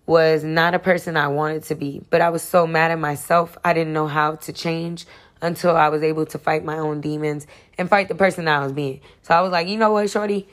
was 0.10 0.44
not 0.44 0.74
a 0.74 0.80
person 0.80 1.16
I 1.16 1.28
wanted 1.28 1.66
to 1.66 1.76
be. 1.76 2.02
But 2.10 2.22
I 2.22 2.32
was 2.32 2.42
so 2.42 2.66
mad 2.66 2.90
at 2.90 2.98
myself, 2.98 3.56
I 3.64 3.74
didn't 3.74 3.94
know 3.94 4.08
how 4.08 4.38
to 4.38 4.52
change 4.52 5.06
until 5.40 5.78
I 5.78 5.90
was 5.90 6.02
able 6.02 6.26
to 6.26 6.40
fight 6.40 6.66
my 6.66 6.80
own 6.80 7.00
demons 7.00 7.46
and 7.78 7.88
fight 7.88 8.08
the 8.08 8.16
person 8.16 8.46
that 8.46 8.60
I 8.60 8.64
was 8.64 8.74
being. 8.74 9.02
So 9.22 9.36
I 9.36 9.42
was 9.42 9.52
like, 9.52 9.68
you 9.68 9.78
know 9.78 9.92
what, 9.92 10.10
Shorty, 10.10 10.48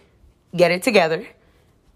get 0.54 0.72
it 0.72 0.82
together. 0.82 1.26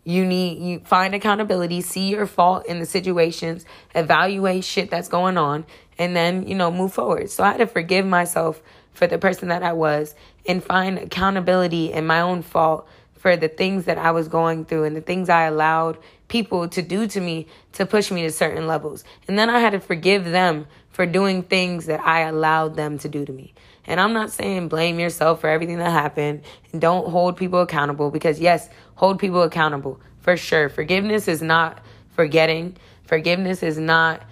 You 0.05 0.25
need 0.25 0.59
you 0.63 0.81
find 0.81 1.15
accountability, 1.15 1.83
see 1.83 2.09
your 2.09 2.25
fault 2.25 2.65
in 2.65 2.81
the 2.81 2.87
situations, 2.87 3.67
evaluate 3.95 4.65
shit 4.65 4.91
that's 4.91 5.09
going 5.09 5.37
on, 5.37 5.67
and 5.99 6.17
then, 6.17 6.49
you 6.49 6.55
know, 6.55 6.71
move 6.71 6.95
forward. 6.95 7.29
So 7.29 7.45
I 7.45 7.49
had 7.49 7.59
to 7.59 7.67
forgive 7.67 8.07
myself 8.07 8.63
for 8.95 9.07
the 9.07 9.19
person 9.19 9.49
that 9.49 9.63
I 9.63 9.75
was 9.75 10.15
and 10.47 10.65
find 10.65 10.99
accountability 10.99 11.93
in 11.93 12.07
my 12.07 12.23
own 12.23 12.41
fault 12.41 12.89
for 13.21 13.37
the 13.37 13.49
things 13.49 13.85
that 13.85 13.99
I 13.99 14.13
was 14.13 14.29
going 14.29 14.65
through 14.65 14.85
and 14.85 14.97
the 14.97 15.03
things 15.03 15.29
I 15.29 15.43
allowed 15.45 15.99
people 16.29 16.69
to 16.71 16.81
do 16.81 17.07
to 17.07 17.21
me 17.21 17.49
to 17.75 17.85
push 17.85 18.11
me 18.11 18.23
to 18.23 18.31
certain 18.33 18.67
levels. 18.67 19.05
And 19.29 19.39
then 19.39 19.51
I 19.51 19.59
had 19.61 19.75
to 19.75 19.81
forgive 19.81 20.25
them 20.25 20.67
for 20.89 21.05
doing 21.05 21.43
things 21.43 21.85
that 21.85 22.01
I 22.01 22.21
allowed 22.21 22.77
them 22.77 22.97
to 23.01 23.11
do 23.11 23.27
to 23.27 23.33
me. 23.33 23.53
And 23.87 24.01
I'm 24.01 24.15
not 24.15 24.31
saying 24.31 24.69
blame 24.69 24.99
yourself 24.99 25.43
for 25.43 25.51
everything 25.51 25.77
that 25.79 25.91
happened 25.91 26.41
and 26.73 26.81
don't 26.81 27.11
hold 27.11 27.37
people 27.37 27.61
accountable 27.61 28.11
because, 28.11 28.41
yes, 28.41 28.71
hold 28.95 29.19
people 29.19 29.43
accountable 29.43 30.01
for 30.21 30.39
sure. 30.39 30.71
Forgiveness 30.71 31.29
is 31.29 31.43
not 31.43 31.79
forgetting, 32.13 32.79
forgiveness 33.05 33.63
is 33.63 33.77
not 33.77 34.23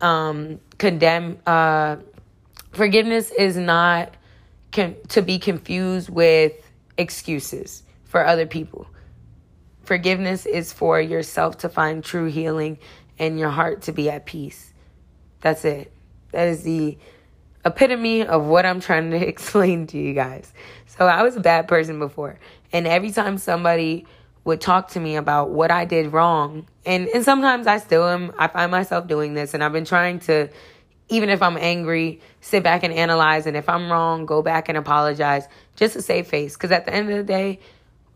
um, 0.00 0.58
condemn, 0.78 1.38
uh, 1.46 1.96
forgiveness 2.72 3.30
is 3.30 3.56
not 3.56 4.12
con- 4.72 4.96
to 5.10 5.22
be 5.22 5.38
confused 5.38 6.10
with 6.10 6.52
excuses 6.98 7.84
for 8.16 8.24
other 8.24 8.46
people. 8.46 8.86
Forgiveness 9.82 10.46
is 10.46 10.72
for 10.72 10.98
yourself 10.98 11.58
to 11.58 11.68
find 11.68 12.02
true 12.02 12.30
healing 12.30 12.78
and 13.18 13.38
your 13.38 13.50
heart 13.50 13.82
to 13.82 13.92
be 13.92 14.08
at 14.08 14.24
peace. 14.24 14.72
That's 15.42 15.66
it. 15.66 15.92
That 16.32 16.48
is 16.48 16.62
the 16.62 16.96
epitome 17.62 18.22
of 18.22 18.46
what 18.46 18.64
I'm 18.64 18.80
trying 18.80 19.10
to 19.10 19.18
explain 19.28 19.86
to 19.88 19.98
you 19.98 20.14
guys. 20.14 20.50
So 20.86 21.04
I 21.04 21.24
was 21.24 21.36
a 21.36 21.40
bad 21.40 21.68
person 21.68 21.98
before. 21.98 22.38
And 22.72 22.86
every 22.86 23.10
time 23.10 23.36
somebody 23.36 24.06
would 24.44 24.62
talk 24.62 24.88
to 24.92 25.00
me 25.00 25.16
about 25.16 25.50
what 25.50 25.70
I 25.70 25.84
did 25.84 26.10
wrong, 26.10 26.66
and, 26.86 27.08
and 27.08 27.22
sometimes 27.22 27.66
I 27.66 27.76
still 27.76 28.08
am, 28.08 28.32
I 28.38 28.48
find 28.48 28.70
myself 28.70 29.06
doing 29.06 29.34
this, 29.34 29.52
and 29.52 29.62
I've 29.62 29.72
been 29.72 29.84
trying 29.84 30.20
to, 30.20 30.48
even 31.10 31.28
if 31.28 31.42
I'm 31.42 31.58
angry, 31.58 32.22
sit 32.40 32.62
back 32.62 32.82
and 32.82 32.94
analyze, 32.94 33.46
and 33.46 33.58
if 33.58 33.68
I'm 33.68 33.92
wrong, 33.92 34.24
go 34.24 34.40
back 34.40 34.70
and 34.70 34.78
apologize 34.78 35.46
just 35.74 35.92
to 35.92 36.00
save 36.00 36.28
face. 36.28 36.54
Because 36.54 36.72
at 36.72 36.86
the 36.86 36.94
end 36.94 37.10
of 37.10 37.18
the 37.18 37.24
day, 37.24 37.60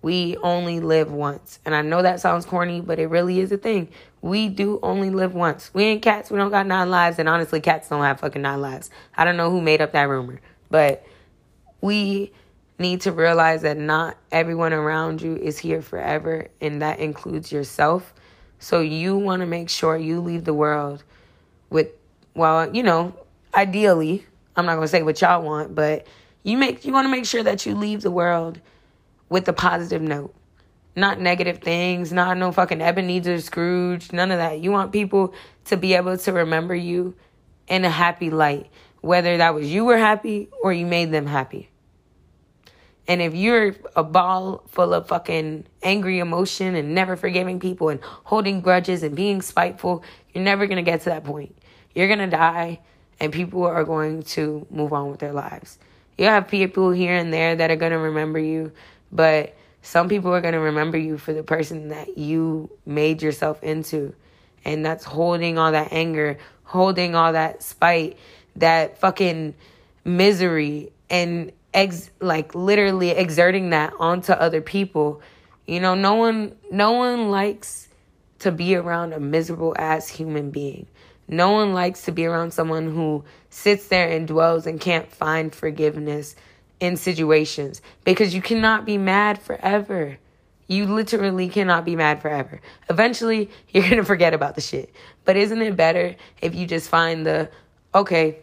we 0.02 0.36
only 0.38 0.80
live 0.80 1.12
once. 1.12 1.58
And 1.64 1.74
I 1.74 1.82
know 1.82 2.02
that 2.02 2.20
sounds 2.20 2.46
corny, 2.46 2.80
but 2.80 2.98
it 2.98 3.06
really 3.06 3.40
is 3.40 3.52
a 3.52 3.58
thing. 3.58 3.88
We 4.22 4.48
do 4.48 4.78
only 4.82 5.10
live 5.10 5.34
once. 5.34 5.72
We 5.74 5.84
ain't 5.84 6.02
cats. 6.02 6.30
We 6.30 6.38
don't 6.38 6.50
got 6.50 6.66
nine 6.66 6.90
lives. 6.90 7.18
And 7.18 7.28
honestly, 7.28 7.60
cats 7.60 7.88
don't 7.88 8.02
have 8.02 8.20
fucking 8.20 8.42
nine 8.42 8.60
lives. 8.60 8.90
I 9.16 9.24
don't 9.24 9.36
know 9.36 9.50
who 9.50 9.60
made 9.60 9.80
up 9.80 9.92
that 9.92 10.08
rumor. 10.08 10.40
But 10.70 11.04
we 11.80 12.32
need 12.78 13.02
to 13.02 13.12
realize 13.12 13.62
that 13.62 13.76
not 13.76 14.16
everyone 14.32 14.72
around 14.72 15.20
you 15.20 15.36
is 15.36 15.58
here 15.58 15.82
forever. 15.82 16.48
And 16.60 16.80
that 16.80 16.98
includes 16.98 17.52
yourself. 17.52 18.14
So 18.58 18.80
you 18.80 19.16
want 19.16 19.40
to 19.40 19.46
make 19.46 19.68
sure 19.68 19.96
you 19.96 20.20
leave 20.20 20.44
the 20.44 20.54
world 20.54 21.04
with, 21.68 21.88
well, 22.34 22.74
you 22.74 22.82
know, 22.82 23.14
ideally, 23.54 24.26
I'm 24.56 24.66
not 24.66 24.76
going 24.76 24.84
to 24.84 24.88
say 24.88 25.02
what 25.02 25.20
y'all 25.20 25.42
want, 25.42 25.74
but 25.74 26.06
you 26.42 26.56
make 26.56 26.84
you 26.84 26.92
want 26.92 27.04
to 27.04 27.10
make 27.10 27.26
sure 27.26 27.42
that 27.42 27.66
you 27.66 27.74
leave 27.74 28.00
the 28.02 28.10
world 28.10 28.60
with 29.30 29.48
a 29.48 29.54
positive 29.54 30.02
note. 30.02 30.34
Not 30.94 31.18
negative 31.18 31.58
things, 31.58 32.12
not 32.12 32.36
no 32.36 32.52
fucking 32.52 32.82
Ebenezer 32.82 33.40
Scrooge, 33.40 34.12
none 34.12 34.30
of 34.30 34.38
that. 34.38 34.60
You 34.60 34.72
want 34.72 34.92
people 34.92 35.32
to 35.66 35.78
be 35.78 35.94
able 35.94 36.18
to 36.18 36.32
remember 36.32 36.74
you 36.74 37.14
in 37.68 37.86
a 37.86 37.90
happy 37.90 38.28
light, 38.28 38.68
whether 39.00 39.38
that 39.38 39.54
was 39.54 39.72
you 39.72 39.86
were 39.86 39.96
happy 39.96 40.50
or 40.62 40.72
you 40.72 40.84
made 40.84 41.12
them 41.12 41.26
happy. 41.26 41.70
And 43.06 43.22
if 43.22 43.34
you're 43.34 43.74
a 43.96 44.04
ball 44.04 44.64
full 44.68 44.92
of 44.92 45.08
fucking 45.08 45.66
angry 45.82 46.18
emotion 46.18 46.74
and 46.74 46.94
never 46.94 47.16
forgiving 47.16 47.58
people 47.58 47.88
and 47.88 48.00
holding 48.02 48.60
grudges 48.60 49.02
and 49.02 49.16
being 49.16 49.42
spiteful, 49.42 50.04
you're 50.32 50.44
never 50.44 50.66
going 50.66 50.76
to 50.76 50.88
get 50.88 51.00
to 51.02 51.10
that 51.10 51.24
point. 51.24 51.56
You're 51.94 52.08
going 52.08 52.20
to 52.20 52.28
die 52.28 52.80
and 53.18 53.32
people 53.32 53.64
are 53.64 53.84
going 53.84 54.22
to 54.22 54.66
move 54.70 54.92
on 54.92 55.10
with 55.10 55.20
their 55.20 55.32
lives. 55.32 55.78
You 56.16 56.26
have 56.26 56.48
people 56.48 56.90
here 56.90 57.14
and 57.14 57.32
there 57.32 57.56
that 57.56 57.70
are 57.70 57.76
going 57.76 57.92
to 57.92 57.98
remember 57.98 58.38
you, 58.38 58.72
but 59.12 59.54
some 59.82 60.08
people 60.08 60.34
are 60.34 60.40
going 60.40 60.54
to 60.54 60.60
remember 60.60 60.98
you 60.98 61.18
for 61.18 61.32
the 61.32 61.42
person 61.42 61.88
that 61.88 62.18
you 62.18 62.70
made 62.84 63.22
yourself 63.22 63.62
into. 63.62 64.14
And 64.64 64.84
that's 64.84 65.04
holding 65.04 65.58
all 65.58 65.72
that 65.72 65.88
anger, 65.92 66.38
holding 66.64 67.14
all 67.14 67.32
that 67.32 67.62
spite, 67.62 68.18
that 68.56 68.98
fucking 68.98 69.54
misery, 70.04 70.92
and 71.08 71.52
ex- 71.72 72.10
like 72.20 72.54
literally 72.54 73.10
exerting 73.10 73.70
that 73.70 73.94
onto 73.98 74.32
other 74.32 74.60
people. 74.60 75.22
You 75.66 75.80
know, 75.80 75.94
no 75.94 76.14
one, 76.14 76.56
no 76.70 76.92
one 76.92 77.30
likes 77.30 77.88
to 78.40 78.52
be 78.52 78.74
around 78.74 79.12
a 79.12 79.20
miserable 79.20 79.74
ass 79.78 80.08
human 80.08 80.50
being. 80.50 80.86
No 81.26 81.52
one 81.52 81.72
likes 81.72 82.02
to 82.06 82.12
be 82.12 82.26
around 82.26 82.52
someone 82.52 82.92
who 82.92 83.24
sits 83.50 83.86
there 83.86 84.08
and 84.08 84.26
dwells 84.26 84.66
and 84.66 84.80
can't 84.80 85.10
find 85.10 85.54
forgiveness 85.54 86.34
in 86.80 86.96
situations 86.96 87.82
because 88.04 88.34
you 88.34 88.42
cannot 88.42 88.84
be 88.84 88.98
mad 88.98 89.40
forever. 89.40 90.18
You 90.66 90.86
literally 90.86 91.48
cannot 91.48 91.84
be 91.84 91.96
mad 91.96 92.22
forever. 92.22 92.60
Eventually, 92.88 93.50
you're 93.68 93.84
going 93.84 93.96
to 93.96 94.04
forget 94.04 94.34
about 94.34 94.54
the 94.54 94.60
shit. 94.60 94.92
But 95.24 95.36
isn't 95.36 95.60
it 95.60 95.76
better 95.76 96.16
if 96.40 96.54
you 96.54 96.66
just 96.66 96.88
find 96.88 97.26
the, 97.26 97.50
okay, 97.94 98.38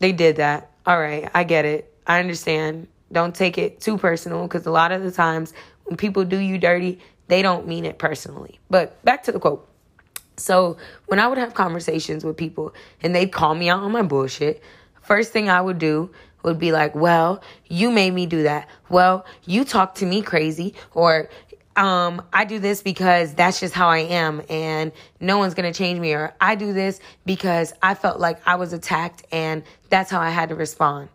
they 0.00 0.12
did 0.12 0.36
that. 0.36 0.70
All 0.86 0.98
right, 0.98 1.30
I 1.34 1.44
get 1.44 1.64
it. 1.64 1.92
I 2.06 2.20
understand. 2.20 2.88
Don't 3.12 3.34
take 3.34 3.58
it 3.58 3.80
too 3.80 3.96
personal 3.96 4.42
because 4.42 4.66
a 4.66 4.70
lot 4.70 4.92
of 4.92 5.02
the 5.02 5.10
times 5.10 5.52
when 5.84 5.96
people 5.96 6.24
do 6.24 6.38
you 6.38 6.58
dirty, 6.58 6.98
they 7.28 7.42
don't 7.42 7.66
mean 7.66 7.84
it 7.84 7.98
personally. 7.98 8.58
But 8.70 9.02
back 9.04 9.22
to 9.24 9.32
the 9.32 9.38
quote. 9.38 9.66
So 10.36 10.76
when 11.06 11.18
I 11.18 11.26
would 11.26 11.38
have 11.38 11.54
conversations 11.54 12.24
with 12.24 12.36
people 12.36 12.74
and 13.02 13.14
they'd 13.14 13.32
call 13.32 13.54
me 13.54 13.68
out 13.68 13.82
on 13.82 13.92
my 13.92 14.02
bullshit, 14.02 14.62
first 15.02 15.32
thing 15.32 15.50
I 15.50 15.60
would 15.60 15.78
do 15.78 16.10
would 16.42 16.58
be 16.58 16.72
like, 16.72 16.94
well, 16.94 17.42
you 17.66 17.90
made 17.90 18.12
me 18.14 18.26
do 18.26 18.44
that. 18.44 18.68
Well, 18.88 19.26
you 19.44 19.64
talk 19.64 19.96
to 19.96 20.06
me 20.06 20.22
crazy 20.22 20.74
or 20.92 21.28
um, 21.76 22.22
I 22.32 22.44
do 22.44 22.58
this 22.58 22.82
because 22.82 23.34
that's 23.34 23.60
just 23.60 23.72
how 23.72 23.88
I 23.88 23.98
am 23.98 24.42
and 24.50 24.90
no 25.20 25.38
one's 25.38 25.54
going 25.54 25.72
to 25.72 25.76
change 25.76 26.00
me. 26.00 26.12
Or 26.12 26.34
I 26.40 26.56
do 26.56 26.72
this 26.72 27.00
because 27.24 27.72
I 27.80 27.94
felt 27.94 28.18
like 28.18 28.40
I 28.46 28.56
was 28.56 28.72
attacked 28.72 29.24
and 29.30 29.62
that's 29.88 30.10
how 30.10 30.20
I 30.20 30.30
had 30.30 30.48
to 30.48 30.56
respond. 30.56 31.08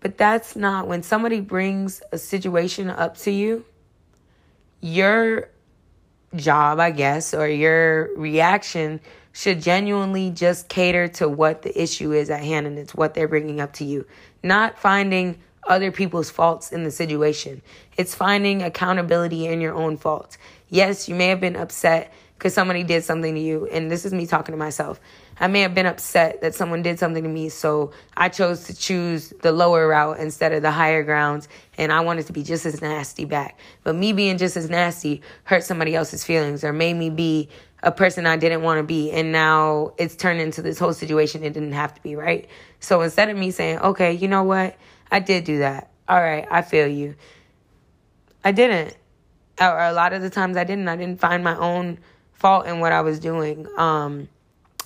But 0.00 0.18
that's 0.18 0.56
not 0.56 0.88
when 0.88 1.02
somebody 1.02 1.40
brings 1.40 2.02
a 2.10 2.18
situation 2.18 2.90
up 2.90 3.18
to 3.18 3.30
you, 3.30 3.64
your 4.80 5.48
job, 6.34 6.80
I 6.80 6.90
guess, 6.90 7.34
or 7.34 7.46
your 7.46 8.10
reaction 8.16 9.00
should 9.32 9.62
genuinely 9.62 10.30
just 10.30 10.68
cater 10.68 11.08
to 11.08 11.28
what 11.28 11.62
the 11.62 11.82
issue 11.82 12.12
is 12.12 12.30
at 12.30 12.42
hand 12.42 12.66
and 12.66 12.78
it's 12.78 12.94
what 12.94 13.14
they're 13.14 13.28
bringing 13.28 13.60
up 13.60 13.72
to 13.74 13.84
you, 13.84 14.06
not 14.42 14.78
finding 14.78 15.38
other 15.68 15.92
people's 15.92 16.30
faults 16.30 16.72
in 16.72 16.82
the 16.82 16.90
situation. 16.90 17.62
It's 17.96 18.14
finding 18.14 18.62
accountability 18.62 19.46
in 19.46 19.60
your 19.60 19.74
own 19.74 19.96
faults. 19.96 20.38
Yes, 20.68 21.08
you 21.08 21.14
may 21.14 21.28
have 21.28 21.40
been 21.40 21.56
upset 21.56 22.12
because 22.40 22.54
somebody 22.54 22.82
did 22.82 23.04
something 23.04 23.34
to 23.34 23.40
you, 23.40 23.66
and 23.66 23.90
this 23.90 24.06
is 24.06 24.14
me 24.14 24.26
talking 24.26 24.54
to 24.54 24.58
myself. 24.58 24.98
I 25.38 25.46
may 25.46 25.60
have 25.60 25.74
been 25.74 25.84
upset 25.84 26.40
that 26.40 26.54
someone 26.54 26.80
did 26.82 26.98
something 26.98 27.22
to 27.22 27.28
me, 27.28 27.50
so 27.50 27.92
I 28.16 28.30
chose 28.30 28.64
to 28.64 28.74
choose 28.74 29.34
the 29.42 29.52
lower 29.52 29.86
route 29.88 30.18
instead 30.18 30.52
of 30.52 30.62
the 30.62 30.70
higher 30.70 31.02
grounds, 31.02 31.48
and 31.76 31.92
I 31.92 32.00
wanted 32.00 32.26
to 32.26 32.32
be 32.32 32.42
just 32.42 32.64
as 32.64 32.80
nasty 32.80 33.26
back. 33.26 33.58
But 33.84 33.94
me 33.94 34.14
being 34.14 34.38
just 34.38 34.56
as 34.56 34.70
nasty 34.70 35.20
hurt 35.44 35.64
somebody 35.64 35.94
else's 35.94 36.24
feelings 36.24 36.64
or 36.64 36.72
made 36.72 36.94
me 36.94 37.10
be 37.10 37.50
a 37.82 37.92
person 37.92 38.26
I 38.26 38.36
didn't 38.36 38.62
want 38.62 38.78
to 38.78 38.82
be, 38.82 39.10
and 39.10 39.32
now 39.32 39.92
it's 39.96 40.16
turned 40.16 40.40
into 40.40 40.62
this 40.62 40.78
whole 40.78 40.92
situation 40.92 41.44
it 41.44 41.52
didn't 41.52 41.72
have 41.72 41.94
to 41.94 42.02
be, 42.02 42.14
right? 42.14 42.48
So 42.80 43.00
instead 43.00 43.30
of 43.30 43.36
me 43.36 43.50
saying, 43.50 43.78
okay, 43.78 44.12
you 44.12 44.28
know 44.28 44.42
what? 44.42 44.76
I 45.10 45.20
did 45.20 45.44
do 45.44 45.58
that. 45.58 45.90
All 46.08 46.20
right, 46.20 46.46
I 46.50 46.62
feel 46.62 46.86
you. 46.86 47.14
I 48.44 48.52
didn't. 48.52 48.96
Or 49.60 49.78
a 49.78 49.92
lot 49.92 50.12
of 50.12 50.22
the 50.22 50.30
times 50.30 50.56
I 50.56 50.64
didn't. 50.64 50.88
I 50.88 50.96
didn't 50.96 51.20
find 51.20 51.44
my 51.44 51.56
own 51.56 51.98
fault 52.34 52.66
in 52.66 52.80
what 52.80 52.92
I 52.92 53.02
was 53.02 53.20
doing. 53.20 53.66
Um, 53.76 54.28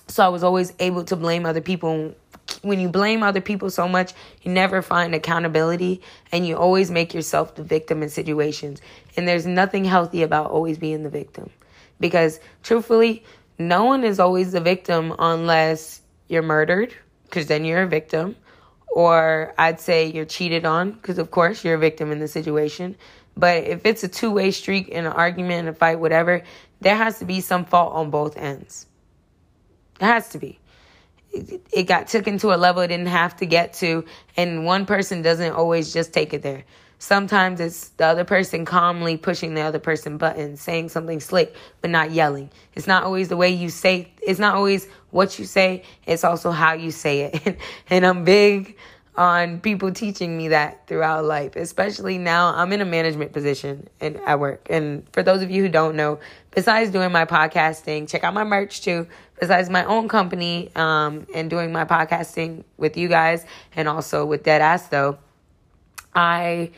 so 0.08 0.24
I 0.24 0.28
was 0.28 0.42
always 0.42 0.72
able 0.80 1.04
to 1.04 1.16
blame 1.16 1.46
other 1.46 1.60
people. 1.60 2.14
When 2.62 2.80
you 2.80 2.88
blame 2.88 3.22
other 3.22 3.40
people 3.40 3.70
so 3.70 3.88
much, 3.88 4.12
you 4.42 4.50
never 4.50 4.82
find 4.82 5.14
accountability 5.14 6.02
and 6.30 6.46
you 6.46 6.56
always 6.56 6.90
make 6.90 7.14
yourself 7.14 7.54
the 7.54 7.62
victim 7.62 8.02
in 8.02 8.08
situations. 8.08 8.80
And 9.16 9.26
there's 9.26 9.46
nothing 9.46 9.84
healthy 9.84 10.22
about 10.22 10.50
always 10.50 10.78
being 10.78 11.02
the 11.02 11.10
victim. 11.10 11.50
Because 12.00 12.40
truthfully, 12.62 13.24
no 13.58 13.84
one 13.84 14.04
is 14.04 14.18
always 14.18 14.52
the 14.52 14.60
victim 14.60 15.14
unless 15.18 16.00
you're 16.28 16.42
murdered, 16.42 16.94
because 17.24 17.46
then 17.46 17.64
you're 17.64 17.82
a 17.82 17.88
victim. 17.88 18.36
Or 18.88 19.54
I'd 19.58 19.80
say 19.80 20.06
you're 20.06 20.24
cheated 20.24 20.64
on, 20.64 20.92
because 20.92 21.18
of 21.18 21.30
course 21.30 21.64
you're 21.64 21.74
a 21.74 21.78
victim 21.78 22.12
in 22.12 22.18
the 22.18 22.28
situation. 22.28 22.96
But 23.36 23.64
if 23.64 23.84
it's 23.84 24.04
a 24.04 24.08
two 24.08 24.30
way 24.30 24.50
streak 24.50 24.88
in 24.88 25.06
an 25.06 25.12
argument, 25.12 25.68
a 25.68 25.72
fight, 25.72 25.98
whatever, 25.98 26.42
there 26.80 26.96
has 26.96 27.18
to 27.18 27.24
be 27.24 27.40
some 27.40 27.64
fault 27.64 27.94
on 27.94 28.10
both 28.10 28.36
ends. 28.36 28.86
It 30.00 30.04
has 30.04 30.28
to 30.30 30.38
be. 30.38 30.60
It, 31.32 31.88
got 31.88 32.06
took 32.06 32.28
into 32.28 32.54
a 32.54 32.56
level 32.56 32.82
it 32.82 32.88
didn't 32.88 33.06
have 33.08 33.36
to 33.38 33.46
get 33.46 33.72
to, 33.74 34.04
and 34.36 34.64
one 34.64 34.86
person 34.86 35.22
doesn't 35.22 35.52
always 35.52 35.92
just 35.92 36.12
take 36.12 36.32
it 36.32 36.42
there. 36.42 36.64
Sometimes 37.04 37.60
it's 37.60 37.90
the 37.90 38.06
other 38.06 38.24
person 38.24 38.64
calmly 38.64 39.18
pushing 39.18 39.52
the 39.52 39.60
other 39.60 39.78
person 39.78 40.16
button, 40.16 40.56
saying 40.56 40.88
something 40.88 41.20
slick, 41.20 41.54
but 41.82 41.90
not 41.90 42.12
yelling. 42.12 42.48
It's 42.72 42.86
not 42.86 43.04
always 43.04 43.28
the 43.28 43.36
way 43.36 43.50
you 43.50 43.68
say, 43.68 44.10
it's 44.22 44.38
not 44.38 44.54
always 44.54 44.88
what 45.10 45.38
you 45.38 45.44
say, 45.44 45.82
it's 46.06 46.24
also 46.24 46.50
how 46.50 46.72
you 46.72 46.90
say 46.90 47.24
it. 47.24 47.58
and 47.90 48.06
I'm 48.06 48.24
big 48.24 48.78
on 49.16 49.60
people 49.60 49.92
teaching 49.92 50.34
me 50.38 50.48
that 50.48 50.86
throughout 50.86 51.26
life, 51.26 51.56
especially 51.56 52.16
now 52.16 52.54
I'm 52.54 52.72
in 52.72 52.80
a 52.80 52.86
management 52.86 53.34
position 53.34 53.86
and 54.00 54.16
at 54.24 54.40
work. 54.40 54.68
And 54.70 55.06
for 55.12 55.22
those 55.22 55.42
of 55.42 55.50
you 55.50 55.62
who 55.62 55.68
don't 55.68 55.96
know, 55.96 56.20
besides 56.52 56.90
doing 56.90 57.12
my 57.12 57.26
podcasting, 57.26 58.08
check 58.08 58.24
out 58.24 58.32
my 58.32 58.44
merch 58.44 58.80
too. 58.80 59.06
Besides 59.38 59.68
my 59.68 59.84
own 59.84 60.08
company 60.08 60.70
um, 60.74 61.26
and 61.34 61.50
doing 61.50 61.70
my 61.70 61.84
podcasting 61.84 62.64
with 62.78 62.96
you 62.96 63.08
guys 63.08 63.44
and 63.76 63.88
also 63.88 64.24
with 64.24 64.42
Deadass 64.42 64.88
though, 64.88 65.18
I 66.14 66.70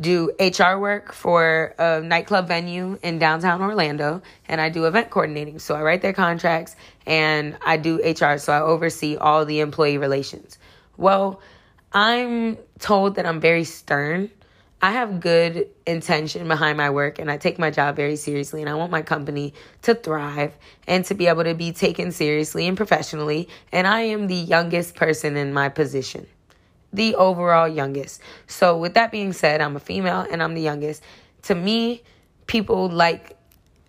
do 0.00 0.30
HR 0.38 0.78
work 0.78 1.12
for 1.12 1.74
a 1.78 2.00
nightclub 2.00 2.46
venue 2.46 2.98
in 3.02 3.18
downtown 3.18 3.60
Orlando 3.60 4.22
and 4.46 4.60
I 4.60 4.68
do 4.68 4.86
event 4.86 5.10
coordinating. 5.10 5.58
So 5.58 5.74
I 5.74 5.82
write 5.82 6.02
their 6.02 6.12
contracts 6.12 6.76
and 7.06 7.56
I 7.64 7.76
do 7.78 7.96
HR. 7.96 8.38
So 8.38 8.52
I 8.52 8.60
oversee 8.60 9.16
all 9.16 9.44
the 9.44 9.60
employee 9.60 9.98
relations. 9.98 10.58
Well, 10.96 11.40
I'm 11.92 12.58
told 12.78 13.16
that 13.16 13.26
I'm 13.26 13.40
very 13.40 13.64
stern. 13.64 14.30
I 14.80 14.92
have 14.92 15.18
good 15.18 15.68
intention 15.86 16.46
behind 16.46 16.76
my 16.76 16.90
work 16.90 17.18
and 17.18 17.28
I 17.28 17.36
take 17.36 17.58
my 17.58 17.70
job 17.70 17.96
very 17.96 18.14
seriously 18.14 18.60
and 18.60 18.70
I 18.70 18.74
want 18.74 18.92
my 18.92 19.02
company 19.02 19.54
to 19.82 19.94
thrive 19.94 20.56
and 20.86 21.04
to 21.06 21.14
be 21.14 21.26
able 21.26 21.42
to 21.42 21.54
be 21.54 21.72
taken 21.72 22.12
seriously 22.12 22.68
and 22.68 22.76
professionally. 22.76 23.48
And 23.72 23.88
I 23.88 24.02
am 24.02 24.28
the 24.28 24.36
youngest 24.36 24.94
person 24.94 25.36
in 25.36 25.52
my 25.52 25.68
position, 25.68 26.28
the 26.92 27.14
overall 27.14 27.68
youngest. 27.68 28.20
So, 28.46 28.76
with 28.76 28.94
that 28.94 29.10
being 29.10 29.32
said, 29.32 29.60
I'm 29.60 29.76
a 29.76 29.80
female 29.80 30.26
and 30.30 30.42
I'm 30.42 30.54
the 30.54 30.62
youngest. 30.62 31.02
To 31.42 31.54
me, 31.54 32.02
people 32.46 32.88
like, 32.88 33.36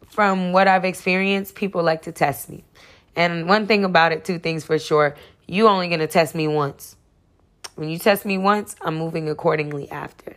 from 0.07 0.51
what 0.51 0.67
I've 0.67 0.85
experienced, 0.85 1.55
people 1.55 1.83
like 1.83 2.03
to 2.03 2.11
test 2.11 2.49
me. 2.49 2.63
And 3.15 3.47
one 3.47 3.67
thing 3.67 3.83
about 3.83 4.11
it, 4.11 4.25
two 4.25 4.39
things 4.39 4.63
for 4.63 4.79
sure, 4.79 5.15
you 5.47 5.67
only 5.67 5.87
gonna 5.87 6.07
test 6.07 6.35
me 6.35 6.47
once. 6.47 6.95
When 7.75 7.89
you 7.89 7.97
test 7.97 8.25
me 8.25 8.37
once, 8.37 8.75
I'm 8.81 8.97
moving 8.97 9.29
accordingly 9.29 9.89
after. 9.89 10.35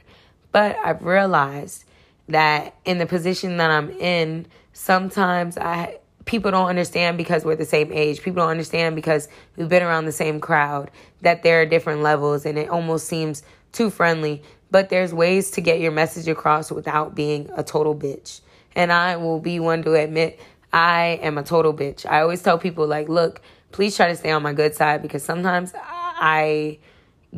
But 0.53 0.77
I've 0.85 1.05
realized 1.05 1.85
that 2.29 2.77
in 2.85 2.99
the 2.99 3.07
position 3.07 3.57
that 3.57 3.71
I'm 3.71 3.91
in, 3.91 4.47
sometimes 4.73 5.59
I 5.59 5.99
people 6.25 6.51
don't 6.51 6.69
understand 6.69 7.17
because 7.17 7.45
we're 7.45 7.57
the 7.57 7.65
same 7.65 7.93
age. 7.93 8.23
People 8.23 8.43
don't 8.43 8.51
understand 8.51 8.97
because 8.97 9.29
we've 9.57 9.69
been 9.69 9.83
around 9.83 10.05
the 10.05 10.13
same 10.13 10.41
crowd 10.41 10.91
that 11.23 11.43
there 11.43 11.61
are 11.63 11.67
different 11.67 12.03
levels 12.03 12.47
and 12.47 12.59
it 12.59 12.69
almost 12.69 13.07
seems 13.07 13.43
too 13.73 13.91
friendly. 13.91 14.43
But 14.71 14.89
there's 14.89 15.13
ways 15.13 15.51
to 15.53 15.61
get 15.61 15.81
your 15.81 15.93
message 15.93 16.29
across 16.29 16.71
without 16.71 17.15
being 17.15 17.51
a 17.55 17.63
total 17.63 17.95
bitch. 17.95 18.41
And 18.75 18.93
I 18.93 19.17
will 19.17 19.41
be 19.41 19.61
one 19.61 19.83
to 19.83 19.95
admit 19.95 20.41
I 20.73 21.19
am 21.23 21.37
a 21.37 21.43
total 21.43 21.75
bitch. 21.75 22.07
I 22.07 22.23
always 22.23 22.43
tell 22.43 22.59
people 22.59 22.87
like, 22.87 23.09
look, 23.09 23.43
please 23.71 23.97
try 23.97 24.09
to 24.09 24.17
stay 24.17 24.31
on 24.31 24.43
my 24.43 24.53
good 24.53 24.75
side 24.75 25.03
because 25.03 25.23
sometimes 25.23 25.73
I 25.75 26.79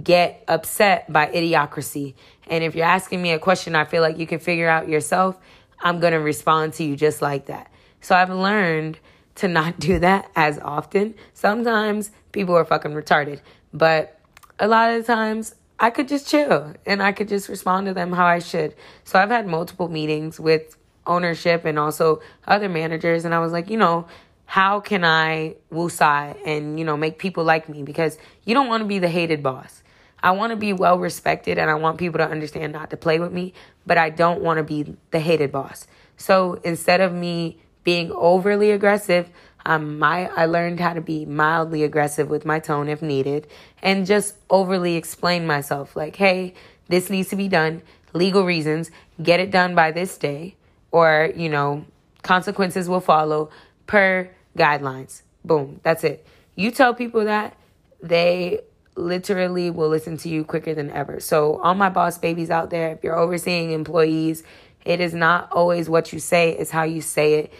get 0.01 0.45
upset 0.47 1.13
by 1.13 1.27
idiocracy. 1.27 2.15
And 2.49 2.63
if 2.63 2.75
you're 2.75 2.85
asking 2.85 3.23
me 3.23 3.33
a 3.33 3.39
question 3.39 3.75
I 3.75 3.85
feel 3.85 4.03
like 4.03 4.19
you 4.19 4.27
can 4.27 4.39
figure 4.39 4.69
out 4.69 4.89
yourself, 4.89 5.39
I'm 5.81 6.01
going 6.01 6.13
to 6.13 6.21
respond 6.21 6.75
to 6.75 6.85
you 6.85 6.97
just 6.97 7.23
like 7.23 7.47
that. 7.47 7.71
So 8.05 8.15
I've 8.15 8.29
learned 8.29 8.99
to 9.37 9.49
not 9.49 9.81
do 9.89 9.99
that 9.99 10.31
as 10.37 10.59
often. 10.59 11.15
Sometimes 11.33 12.11
people 12.33 12.55
are 12.55 12.65
fucking 12.65 12.93
retarded, 12.93 13.41
but 13.73 14.21
a 14.59 14.69
lot 14.69 14.91
of 14.93 15.07
times 15.07 15.55
I 15.81 15.89
could 15.89 16.07
just 16.07 16.29
chill 16.29 16.75
and 16.85 17.03
I 17.03 17.13
could 17.13 17.29
just 17.29 17.49
respond 17.49 17.87
to 17.87 17.95
them 17.95 18.13
how 18.13 18.27
I 18.27 18.41
should. 18.41 18.75
So 19.05 19.19
I've 19.19 19.31
had 19.31 19.47
multiple 19.47 19.89
meetings 19.89 20.39
with 20.39 20.77
ownership 21.07 21.65
and 21.65 21.79
also 21.79 22.21
other 22.47 22.69
managers, 22.69 23.25
and 23.25 23.35
I 23.35 23.39
was 23.39 23.53
like, 23.53 23.71
you 23.71 23.79
know, 23.79 24.07
how 24.45 24.81
can 24.81 25.03
I 25.03 25.57
woosai 25.73 26.37
and 26.45 26.79
you 26.79 26.85
know 26.85 26.99
make 26.99 27.19
people 27.19 27.45
like 27.45 27.71
me 27.71 27.83
because 27.83 28.19
you 28.45 28.53
don't 28.53 28.69
want 28.69 28.83
to 28.83 28.87
be 28.87 28.99
the 28.99 29.09
hated 29.09 29.43
boss. 29.43 29.83
I 30.23 30.33
want 30.33 30.51
to 30.51 30.57
be 30.57 30.75
well 30.75 30.99
respected 30.99 31.59
and 31.59 31.71
I 31.71 31.75
want 31.75 31.97
people 31.97 32.19
to 32.19 32.29
understand 32.29 32.75
not 32.75 32.91
to 32.91 32.99
play 32.99 33.19
with 33.19 33.33
me, 33.33 33.55
but 33.87 33.97
I 33.97 34.11
don't 34.11 34.43
want 34.43 34.59
to 34.59 34.63
be 34.63 34.95
the 35.11 35.21
hated 35.21 35.51
boss. 35.51 35.87
So 36.19 36.61
instead 36.63 37.01
of 37.01 37.13
me 37.13 37.59
being 37.85 38.11
overly 38.13 38.71
aggressive, 38.71 39.31
um, 39.67 39.99
my 39.99 40.29
I 40.29 40.47
learned 40.47 40.81
how 40.81 40.93
to 40.93 41.01
be 41.01 41.25
mildly 41.25 41.85
aggressive 41.85 42.29
with 42.29 42.45
my 42.45 42.59
tone 42.59 42.89
if 42.89 43.01
needed, 43.01 43.47
and 43.83 44.07
just 44.07 44.37
overly 44.51 44.97
explain 44.97 45.47
myself. 45.47 45.97
Like, 45.97 46.17
hey, 46.17 46.55
this 46.89 47.09
needs 47.09 47.29
to 47.31 47.37
be 47.37 47.49
done. 47.49 47.83
Legal 48.13 48.45
reasons. 48.45 48.91
Get 49.23 49.41
it 49.41 49.51
done 49.51 49.75
by 49.75 49.91
this 49.91 50.19
day, 50.19 50.57
or 50.91 51.33
you 51.35 51.49
know, 51.49 51.85
consequences 52.23 52.89
will 52.89 53.01
follow 53.01 53.51
per 53.87 54.29
guidelines. 54.57 55.23
Boom. 55.45 55.81
That's 55.83 56.05
it. 56.05 56.27
You 56.57 56.71
tell 56.71 56.95
people 56.95 57.25
that 57.25 57.57
they 58.03 58.61
literally 58.97 59.71
will 59.71 59.89
listen 59.89 60.17
to 60.19 60.29
you 60.29 60.45
quicker 60.45 60.75
than 60.75 60.91
ever. 60.91 61.21
So, 61.21 61.61
all 61.63 61.75
my 61.75 61.89
boss 61.89 62.19
babies 62.19 62.51
out 62.51 62.71
there, 62.71 62.93
if 62.93 63.03
you're 63.03 63.19
overseeing 63.19 63.73
employees, 63.73 64.43
it 64.85 65.01
is 65.01 65.15
not 65.15 65.51
always 65.51 65.89
what 65.89 66.13
you 66.13 66.19
say, 66.19 66.51
it's 66.51 66.71
how 66.71 66.85
you 66.85 67.01
say 67.01 67.35
it. 67.35 67.53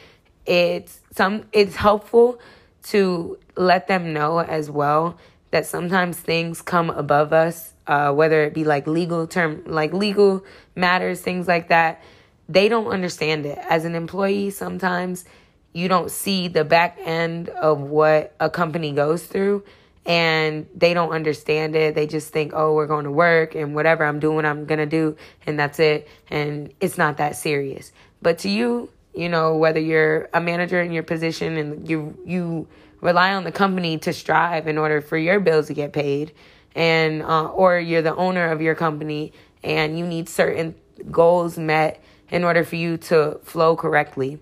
It's 0.47 1.01
some 1.13 1.45
it's 1.53 1.77
helpful 1.77 2.39
to 2.85 3.39
let 3.57 3.89
them 3.89 4.13
know 4.13 4.39
as 4.39 4.71
well 4.71 5.19
that 5.51 5.67
sometimes 5.67 6.19
things 6.19 6.61
come 6.61 6.91
above 6.91 7.33
us, 7.33 7.73
uh, 7.87 8.13
whether 8.13 8.43
it 8.43 8.55
be 8.55 8.65
like 8.65 8.87
legal 8.87 9.27
term, 9.27 9.63
like 9.67 9.93
legal 9.93 10.45
matters, 10.75 11.21
things 11.21 11.47
like 11.47 11.69
that. 11.69 12.03
They 12.49 12.69
don't 12.69 12.89
understand 12.89 13.47
it. 13.47 13.59
As 13.71 13.85
an 13.85 13.95
employee, 13.95 14.51
sometimes 14.51 15.25
you 15.73 15.89
don't 15.89 16.11
see 16.11 16.49
the 16.49 16.65
back 16.65 16.99
end 17.05 17.49
of 17.51 17.81
what 17.81 18.35
a 18.41 18.51
company 18.51 18.93
goes 18.93 19.25
through 19.25 19.65
and 20.07 20.67
they 20.75 20.93
don't 20.93 21.11
understand 21.11 21.75
it. 21.75 21.95
They 21.95 22.07
just 22.07 22.33
think, 22.33 22.53
oh, 22.55 22.75
we're 22.75 22.87
going 22.87 23.05
to 23.05 23.11
work 23.11 23.55
and 23.55 23.75
whatever 23.75 24.05
I'm 24.05 24.21
doing, 24.21 24.45
I'm 24.45 24.67
going 24.67 24.79
to 24.79 24.87
do, 24.87 25.17
and 25.47 25.59
that's 25.59 25.79
it. 25.79 26.09
And 26.29 26.73
it's 26.81 26.99
not 26.99 27.17
that 27.19 27.37
serious. 27.37 27.93
But 28.21 28.39
to 28.41 28.49
you, 28.49 28.91
you 29.15 29.29
know, 29.29 29.57
whether 29.57 29.81
you're 29.81 30.29
a 30.33 30.41
manager 30.41 30.81
in 30.83 30.93
your 30.93 31.03
position 31.03 31.57
and 31.57 31.89
you, 31.89 32.19
you, 32.25 32.69
rely 33.01 33.35
on 33.35 33.45
the 33.45 33.53
company 33.53 33.99
to 33.99 34.15
strive 34.15 34.67
in 34.67 34.79
order 34.79 35.03
for 35.03 35.19
your 35.19 35.39
bills 35.39 35.67
to 35.67 35.75
get 35.75 35.93
paid 35.93 36.33
and 36.75 37.21
uh, 37.21 37.49
or 37.49 37.79
you're 37.79 38.01
the 38.01 38.17
owner 38.17 38.51
of 38.51 38.63
your 38.63 38.75
company 38.75 39.31
and 39.63 39.99
you 39.99 40.07
need 40.07 40.27
certain 40.27 40.75
goals 41.11 41.59
met 41.59 42.03
in 42.31 42.45
order 42.45 42.65
for 42.65 42.77
you 42.77 42.97
to 42.97 43.39
flow 43.45 43.77
correctly 43.77 44.39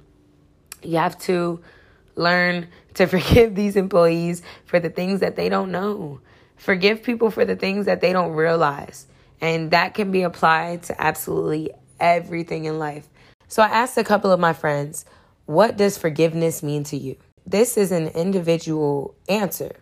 you 0.84 0.96
have 0.96 1.18
to 1.18 1.60
learn 2.16 2.68
to 2.94 3.06
forgive 3.08 3.54
these 3.54 3.76
employees 3.76 4.42
for 4.64 4.80
the 4.80 4.90
things 4.90 5.20
that 5.20 5.36
they 5.36 5.48
don't 5.48 5.70
know. 5.72 6.20
Forgive 6.56 7.02
people 7.02 7.30
for 7.30 7.44
the 7.44 7.56
things 7.56 7.86
that 7.86 8.00
they 8.00 8.12
don't 8.12 8.32
realize. 8.32 9.06
And 9.40 9.72
that 9.72 9.94
can 9.94 10.12
be 10.12 10.22
applied 10.22 10.84
to 10.84 11.00
absolutely 11.00 11.70
everything 11.98 12.66
in 12.66 12.78
life. 12.78 13.08
So 13.52 13.62
I 13.62 13.66
asked 13.66 13.98
a 13.98 14.02
couple 14.02 14.32
of 14.32 14.40
my 14.40 14.54
friends, 14.54 15.04
what 15.44 15.76
does 15.76 15.98
forgiveness 15.98 16.62
mean 16.62 16.84
to 16.84 16.96
you? 16.96 17.16
This 17.44 17.76
is 17.76 17.92
an 17.92 18.08
individual 18.08 19.14
answer. 19.28 19.76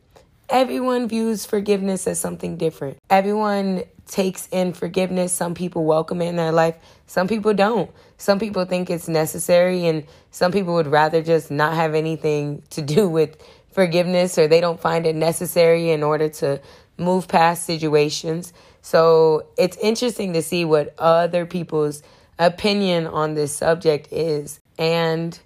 Everyone 0.48 1.06
views 1.06 1.46
forgiveness 1.46 2.08
as 2.08 2.18
something 2.18 2.56
different. 2.56 2.98
Everyone 3.08 3.84
takes 4.08 4.48
in 4.50 4.72
forgiveness. 4.72 5.32
Some 5.32 5.54
people 5.54 5.84
welcome 5.84 6.20
it 6.20 6.30
in 6.30 6.34
their 6.34 6.50
life, 6.50 6.74
some 7.06 7.28
people 7.28 7.54
don't. 7.54 7.88
Some 8.18 8.40
people 8.40 8.64
think 8.64 8.90
it's 8.90 9.06
necessary, 9.06 9.86
and 9.86 10.04
some 10.32 10.50
people 10.50 10.74
would 10.74 10.88
rather 10.88 11.22
just 11.22 11.52
not 11.52 11.74
have 11.74 11.94
anything 11.94 12.64
to 12.70 12.82
do 12.82 13.08
with 13.08 13.40
forgiveness 13.70 14.36
or 14.36 14.48
they 14.48 14.60
don't 14.60 14.80
find 14.80 15.06
it 15.06 15.14
necessary 15.14 15.90
in 15.90 16.02
order 16.02 16.28
to 16.28 16.60
move 16.98 17.28
past 17.28 17.66
situations. 17.66 18.52
So 18.82 19.46
it's 19.56 19.76
interesting 19.76 20.32
to 20.32 20.42
see 20.42 20.64
what 20.64 20.92
other 20.98 21.46
people's 21.46 22.02
opinion 22.40 23.06
on 23.06 23.34
this 23.34 23.54
subject 23.54 24.08
is. 24.10 24.60
And 24.78 25.38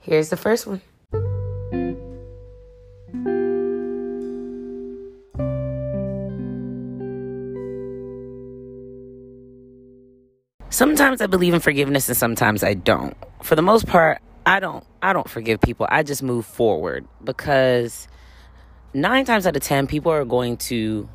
here's 0.00 0.30
the 0.30 0.36
first 0.36 0.66
one. 0.66 0.80
Sometimes 10.70 11.22
I 11.22 11.26
believe 11.26 11.54
in 11.54 11.60
forgiveness 11.60 12.08
and 12.08 12.16
sometimes 12.16 12.62
I 12.62 12.74
don't. 12.74 13.16
For 13.42 13.54
the 13.54 13.62
most 13.62 13.86
part, 13.86 14.20
I 14.44 14.60
don't 14.60 14.84
I 15.02 15.12
don't 15.12 15.28
forgive 15.28 15.60
people. 15.60 15.86
I 15.88 16.02
just 16.02 16.22
move 16.22 16.44
forward 16.44 17.06
because 17.22 18.08
9 18.92 19.24
times 19.24 19.46
out 19.46 19.56
of 19.56 19.62
10 19.62 19.86
people 19.86 20.12
are 20.12 20.24
going 20.24 20.56
to 20.58 21.08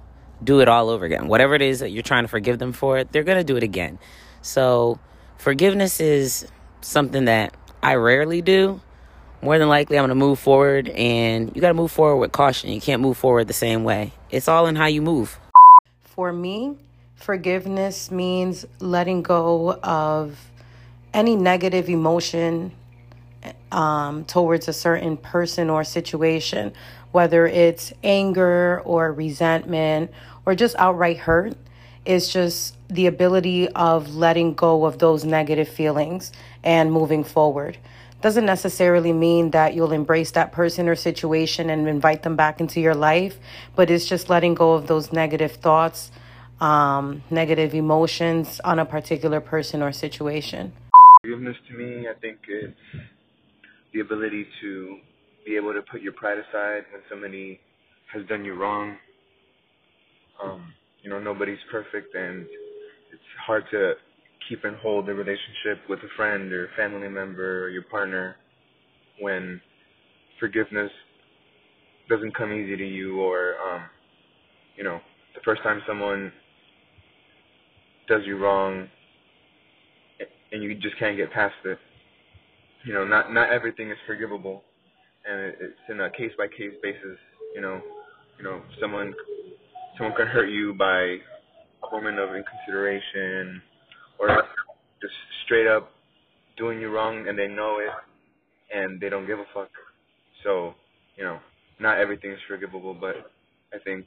do 0.43 0.61
it 0.61 0.67
all 0.67 0.89
over 0.89 1.05
again. 1.05 1.27
Whatever 1.27 1.55
it 1.55 1.61
is 1.61 1.79
that 1.79 1.89
you're 1.91 2.03
trying 2.03 2.23
to 2.23 2.27
forgive 2.27 2.57
them 2.57 2.71
for, 2.71 3.03
they're 3.03 3.23
going 3.23 3.37
to 3.37 3.43
do 3.43 3.55
it 3.55 3.63
again. 3.63 3.99
So, 4.41 4.99
forgiveness 5.37 5.99
is 5.99 6.47
something 6.81 7.25
that 7.25 7.55
I 7.83 7.95
rarely 7.95 8.41
do. 8.41 8.81
More 9.41 9.57
than 9.57 9.69
likely, 9.69 9.97
I'm 9.97 10.01
going 10.01 10.09
to 10.09 10.15
move 10.15 10.39
forward, 10.39 10.89
and 10.89 11.55
you 11.55 11.61
got 11.61 11.69
to 11.69 11.73
move 11.73 11.91
forward 11.91 12.17
with 12.17 12.31
caution. 12.31 12.71
You 12.71 12.81
can't 12.81 13.01
move 13.01 13.17
forward 13.17 13.47
the 13.47 13.53
same 13.53 13.83
way. 13.83 14.13
It's 14.29 14.47
all 14.47 14.67
in 14.67 14.75
how 14.75 14.85
you 14.85 15.01
move. 15.01 15.39
For 16.03 16.31
me, 16.31 16.77
Forgiveness 17.21 18.09
means 18.09 18.65
letting 18.79 19.21
go 19.21 19.73
of 19.83 20.39
any 21.13 21.35
negative 21.35 21.87
emotion 21.87 22.71
um, 23.71 24.25
towards 24.25 24.67
a 24.67 24.73
certain 24.73 25.17
person 25.17 25.69
or 25.69 25.83
situation, 25.83 26.73
whether 27.11 27.45
it's 27.45 27.93
anger 28.03 28.81
or 28.85 29.13
resentment 29.13 30.09
or 30.43 30.55
just 30.55 30.75
outright 30.79 31.17
hurt. 31.17 31.55
It's 32.05 32.33
just 32.33 32.75
the 32.91 33.07
ability 33.07 33.69
of 33.69 34.15
letting 34.15 34.53
go 34.53 34.85
of 34.85 34.99
those 34.99 35.25
negative 35.25 35.67
feelings 35.67 36.31
and 36.63 36.91
moving 36.91 37.23
forward. 37.23 37.77
Doesn't 38.21 38.45
necessarily 38.45 39.13
mean 39.13 39.51
that 39.51 39.73
you'll 39.73 39.93
embrace 39.93 40.31
that 40.31 40.51
person 40.51 40.87
or 40.87 40.95
situation 40.95 41.71
and 41.71 41.87
invite 41.87 42.21
them 42.21 42.35
back 42.35 42.59
into 42.59 42.79
your 42.79 42.93
life, 42.93 43.39
but 43.75 43.89
it's 43.89 44.05
just 44.05 44.29
letting 44.29 44.53
go 44.53 44.73
of 44.73 44.85
those 44.85 45.11
negative 45.11 45.53
thoughts 45.53 46.11
um, 46.61 47.23
negative 47.31 47.73
emotions 47.73 48.61
on 48.63 48.79
a 48.79 48.85
particular 48.85 49.41
person 49.41 49.81
or 49.81 49.91
situation. 49.91 50.71
Forgiveness 51.23 51.57
to 51.67 51.77
me, 51.77 52.07
I 52.07 52.13
think, 52.19 52.37
is 52.47 52.73
the 53.93 53.99
ability 53.99 54.45
to 54.61 54.97
be 55.45 55.55
able 55.55 55.73
to 55.73 55.81
put 55.81 56.01
your 56.01 56.13
pride 56.13 56.37
aside 56.37 56.83
when 56.91 57.01
somebody 57.09 57.59
has 58.13 58.25
done 58.27 58.45
you 58.45 58.53
wrong. 58.53 58.95
Um, 60.41 60.73
you 61.01 61.09
know, 61.09 61.19
nobody's 61.19 61.59
perfect, 61.71 62.13
and 62.13 62.45
it's 63.11 63.21
hard 63.45 63.63
to 63.71 63.93
keep 64.49 64.63
and 64.63 64.75
hold 64.77 65.05
the 65.07 65.13
relationship 65.13 65.79
with 65.89 65.99
a 65.99 66.15
friend 66.15 66.51
or 66.51 66.69
family 66.77 67.07
member 67.09 67.63
or 67.65 67.69
your 67.69 67.83
partner 67.83 68.35
when 69.19 69.61
forgiveness 70.39 70.91
doesn't 72.09 72.35
come 72.35 72.51
easy 72.51 72.75
to 72.75 72.87
you 72.87 73.21
or 73.21 73.55
um 73.65 73.83
you 74.75 74.83
know 74.83 74.99
the 75.35 75.41
first 75.45 75.61
time 75.63 75.81
someone 75.87 76.31
does 78.07 78.21
you 78.25 78.37
wrong 78.37 78.87
and 80.51 80.63
you 80.63 80.75
just 80.75 80.97
can't 80.99 81.17
get 81.17 81.31
past 81.31 81.55
it. 81.65 81.77
You 82.85 82.93
know, 82.93 83.05
not 83.05 83.33
not 83.33 83.51
everything 83.51 83.89
is 83.91 83.97
forgivable, 84.05 84.63
and 85.29 85.53
it's 85.59 85.79
in 85.89 86.01
a 86.01 86.09
case 86.09 86.31
by 86.37 86.47
case 86.47 86.73
basis. 86.81 87.17
You 87.55 87.61
know, 87.61 87.81
you 88.37 88.43
know, 88.43 88.61
someone 88.79 89.13
someone 89.97 90.15
can 90.15 90.27
hurt 90.27 90.49
you 90.49 90.73
by 90.73 91.17
moment 91.91 92.19
of 92.19 92.35
inconsideration, 92.35 93.61
or 94.19 94.27
just 95.01 95.13
straight 95.45 95.67
up 95.67 95.91
doing 96.57 96.79
you 96.79 96.89
wrong 96.89 97.27
and 97.27 97.37
they 97.37 97.47
know 97.47 97.79
it, 97.79 97.91
and 98.75 98.99
they 98.99 99.09
don't 99.09 99.25
give 99.25 99.39
a 99.39 99.45
fuck. 99.53 99.69
So, 100.43 100.73
you 101.17 101.23
know, 101.23 101.39
not 101.79 101.97
everything 101.97 102.31
is 102.31 102.39
forgivable, 102.47 102.93
but 102.93 103.15
I 103.73 103.79
think 103.83 104.05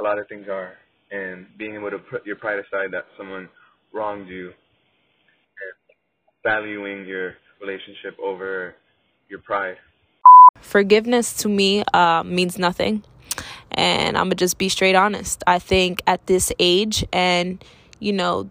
a 0.00 0.02
lot 0.02 0.18
of 0.18 0.28
things 0.28 0.46
are 0.50 0.74
and 1.10 1.46
being 1.56 1.74
able 1.74 1.90
to 1.90 1.98
put 1.98 2.26
your 2.26 2.36
pride 2.36 2.58
aside 2.58 2.90
that 2.92 3.04
someone 3.16 3.48
wronged 3.92 4.28
you 4.28 4.52
valuing 6.44 7.06
your 7.06 7.34
relationship 7.60 8.16
over 8.22 8.74
your 9.28 9.40
pride. 9.40 9.76
Forgiveness 10.60 11.34
to 11.38 11.48
me 11.48 11.82
uh, 11.92 12.22
means 12.24 12.58
nothing. 12.58 13.02
And 13.76 14.16
I'm 14.16 14.24
going 14.24 14.30
to 14.30 14.36
just 14.36 14.58
be 14.58 14.68
straight 14.68 14.94
honest. 14.94 15.42
I 15.46 15.58
think 15.58 16.02
at 16.06 16.26
this 16.26 16.52
age 16.58 17.04
and, 17.12 17.62
you 18.00 18.12
know, 18.12 18.48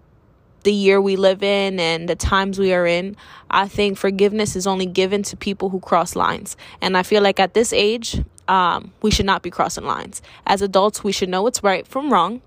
the 0.63 0.73
year 0.73 0.99
we 0.99 1.15
live 1.15 1.43
in 1.43 1.79
and 1.79 2.09
the 2.09 2.15
times 2.15 2.59
we 2.59 2.73
are 2.73 2.85
in, 2.85 3.15
I 3.49 3.67
think 3.67 3.97
forgiveness 3.97 4.55
is 4.55 4.67
only 4.67 4.85
given 4.85 5.23
to 5.23 5.37
people 5.37 5.69
who 5.69 5.79
cross 5.79 6.15
lines. 6.15 6.57
And 6.81 6.97
I 6.97 7.03
feel 7.03 7.21
like 7.21 7.39
at 7.39 7.53
this 7.53 7.71
age, 7.71 8.23
um, 8.47 8.91
we 9.01 9.11
should 9.11 9.25
not 9.25 9.41
be 9.41 9.49
crossing 9.49 9.85
lines. 9.85 10.21
As 10.45 10.61
adults, 10.61 11.03
we 11.03 11.11
should 11.11 11.29
know 11.29 11.41
what's 11.43 11.63
right 11.63 11.87
from 11.87 12.11
wrong, 12.11 12.41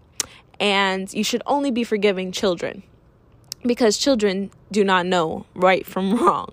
and 0.60 1.12
you 1.12 1.24
should 1.24 1.42
only 1.46 1.70
be 1.70 1.84
forgiving 1.84 2.32
children 2.32 2.82
because 3.64 3.98
children 3.98 4.50
do 4.70 4.84
not 4.84 5.06
know 5.06 5.46
right 5.54 5.86
from 5.86 6.14
wrong. 6.20 6.52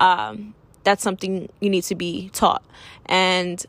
Um, 0.00 0.54
that's 0.84 1.02
something 1.02 1.48
you 1.60 1.70
need 1.70 1.84
to 1.84 1.94
be 1.94 2.30
taught. 2.30 2.64
And 3.06 3.64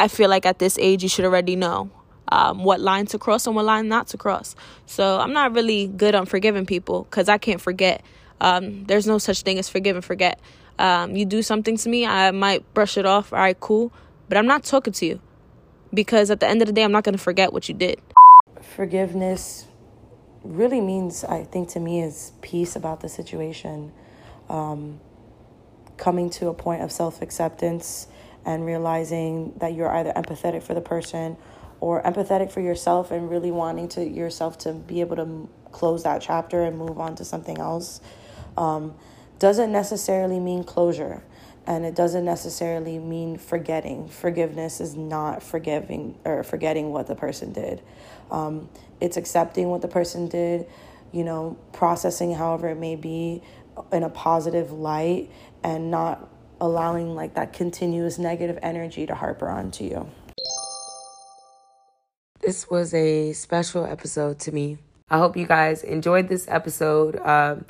I 0.00 0.08
feel 0.08 0.28
like 0.28 0.46
at 0.46 0.58
this 0.58 0.78
age, 0.78 1.02
you 1.02 1.08
should 1.08 1.24
already 1.24 1.54
know 1.54 1.90
um, 2.28 2.64
what 2.64 2.80
line 2.80 3.06
to 3.06 3.18
cross 3.18 3.46
and 3.46 3.54
what 3.54 3.64
line 3.64 3.88
not 3.88 4.08
to 4.08 4.16
cross. 4.16 4.56
So 4.86 5.20
I'm 5.20 5.32
not 5.32 5.54
really 5.54 5.86
good 5.86 6.14
on 6.14 6.26
forgiving 6.26 6.66
people 6.66 7.04
because 7.04 7.28
I 7.28 7.38
can't 7.38 7.60
forget. 7.60 8.02
Um, 8.40 8.84
there's 8.86 9.06
no 9.06 9.18
such 9.18 9.42
thing 9.42 9.58
as 9.58 9.68
forgive 9.68 9.96
and 9.96 10.04
forget. 10.04 10.40
Um, 10.78 11.14
you 11.14 11.26
do 11.26 11.42
something 11.42 11.76
to 11.76 11.88
me, 11.88 12.06
I 12.06 12.30
might 12.30 12.72
brush 12.74 12.96
it 12.96 13.06
off. 13.06 13.32
All 13.32 13.38
right, 13.38 13.58
cool 13.60 13.92
but 14.30 14.38
I'm 14.38 14.46
not 14.46 14.62
talking 14.62 14.92
to 14.94 15.06
you 15.06 15.20
because 15.92 16.30
at 16.30 16.38
the 16.38 16.48
end 16.48 16.62
of 16.62 16.66
the 16.66 16.72
day, 16.72 16.84
I'm 16.84 16.92
not 16.92 17.02
going 17.02 17.16
to 17.16 17.22
forget 17.22 17.52
what 17.52 17.68
you 17.68 17.74
did. 17.74 18.00
Forgiveness 18.62 19.66
really 20.44 20.80
means, 20.80 21.24
I 21.24 21.42
think, 21.42 21.68
to 21.70 21.80
me, 21.80 22.00
is 22.00 22.32
peace 22.40 22.76
about 22.76 23.00
the 23.00 23.08
situation. 23.08 23.92
Um, 24.48 25.00
coming 25.96 26.30
to 26.30 26.46
a 26.46 26.54
point 26.54 26.82
of 26.82 26.92
self 26.92 27.20
acceptance 27.20 28.06
and 28.44 28.64
realizing 28.64 29.52
that 29.58 29.74
you're 29.74 29.90
either 29.90 30.12
empathetic 30.12 30.62
for 30.62 30.74
the 30.74 30.80
person 30.80 31.36
or 31.80 32.02
empathetic 32.02 32.50
for 32.50 32.60
yourself 32.60 33.10
and 33.10 33.30
really 33.30 33.50
wanting 33.50 33.88
to 33.88 34.04
yourself 34.04 34.58
to 34.58 34.72
be 34.72 35.00
able 35.00 35.16
to 35.16 35.48
close 35.72 36.02
that 36.02 36.20
chapter 36.20 36.62
and 36.62 36.78
move 36.78 36.98
on 36.98 37.14
to 37.14 37.24
something 37.24 37.58
else 37.58 38.00
um, 38.56 38.94
doesn't 39.38 39.72
necessarily 39.72 40.38
mean 40.38 40.64
closure 40.64 41.22
and 41.66 41.84
it 41.84 41.94
doesn't 41.94 42.24
necessarily 42.24 42.98
mean 42.98 43.36
forgetting. 43.36 44.08
Forgiveness 44.08 44.80
is 44.80 44.96
not 44.96 45.42
forgiving 45.42 46.18
or 46.24 46.42
forgetting 46.42 46.90
what 46.90 47.06
the 47.06 47.14
person 47.14 47.52
did. 47.52 47.82
Um, 48.30 48.68
it's 49.00 49.16
accepting 49.16 49.68
what 49.68 49.82
the 49.82 49.88
person 49.88 50.28
did, 50.28 50.66
you 51.12 51.24
know, 51.24 51.56
processing 51.72 52.34
however 52.34 52.68
it 52.68 52.78
may 52.78 52.96
be 52.96 53.42
in 53.92 54.02
a 54.02 54.10
positive 54.10 54.72
light 54.72 55.30
and 55.62 55.90
not 55.90 56.28
allowing 56.60 57.14
like 57.14 57.34
that 57.34 57.52
continuous 57.52 58.18
negative 58.18 58.58
energy 58.62 59.06
to 59.06 59.14
harper 59.14 59.48
onto 59.48 59.84
you. 59.84 60.10
This 62.40 62.70
was 62.70 62.94
a 62.94 63.32
special 63.32 63.84
episode 63.84 64.38
to 64.40 64.52
me. 64.52 64.78
I 65.10 65.18
hope 65.18 65.36
you 65.36 65.46
guys 65.46 65.82
enjoyed 65.82 66.28
this 66.28 66.46
episode. 66.48 67.18
Um, 67.18 67.64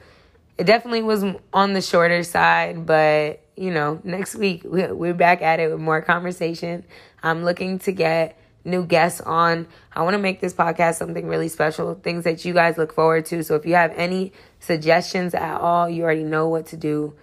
it 0.58 0.64
definitely 0.64 1.02
was 1.02 1.24
on 1.52 1.72
the 1.72 1.80
shorter 1.80 2.22
side, 2.22 2.86
but 2.86 3.42
you 3.56 3.70
know, 3.70 4.00
next 4.04 4.34
week 4.34 4.62
we're 4.64 5.14
back 5.14 5.42
at 5.42 5.60
it 5.60 5.70
with 5.70 5.80
more 5.80 6.02
conversation. 6.02 6.84
I'm 7.22 7.44
looking 7.44 7.78
to 7.80 7.92
get 7.92 8.38
new 8.64 8.84
guests 8.84 9.20
on. 9.20 9.66
I 9.92 10.02
want 10.02 10.14
to 10.14 10.18
make 10.18 10.40
this 10.40 10.54
podcast 10.54 10.96
something 10.96 11.26
really 11.26 11.48
special, 11.48 11.94
things 11.94 12.24
that 12.24 12.44
you 12.44 12.52
guys 12.52 12.78
look 12.78 12.92
forward 12.92 13.26
to. 13.26 13.42
So 13.42 13.54
if 13.54 13.66
you 13.66 13.74
have 13.74 13.92
any 13.96 14.32
suggestions 14.60 15.34
at 15.34 15.60
all, 15.60 15.88
you 15.88 16.02
already 16.02 16.24
know 16.24 16.48
what 16.48 16.66
to 16.66 16.76
do. 16.76 17.14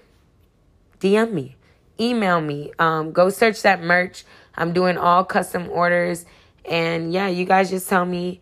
DM 0.99 1.31
me, 1.31 1.56
email 1.99 2.41
me, 2.41 2.71
um, 2.79 3.11
go 3.11 3.29
search 3.29 3.61
that 3.63 3.81
merch. 3.81 4.25
I'm 4.55 4.73
doing 4.73 4.97
all 4.97 5.23
custom 5.23 5.69
orders. 5.69 6.25
And 6.65 7.13
yeah, 7.13 7.27
you 7.27 7.45
guys 7.45 7.69
just 7.69 7.87
tell 7.87 8.05
me 8.05 8.41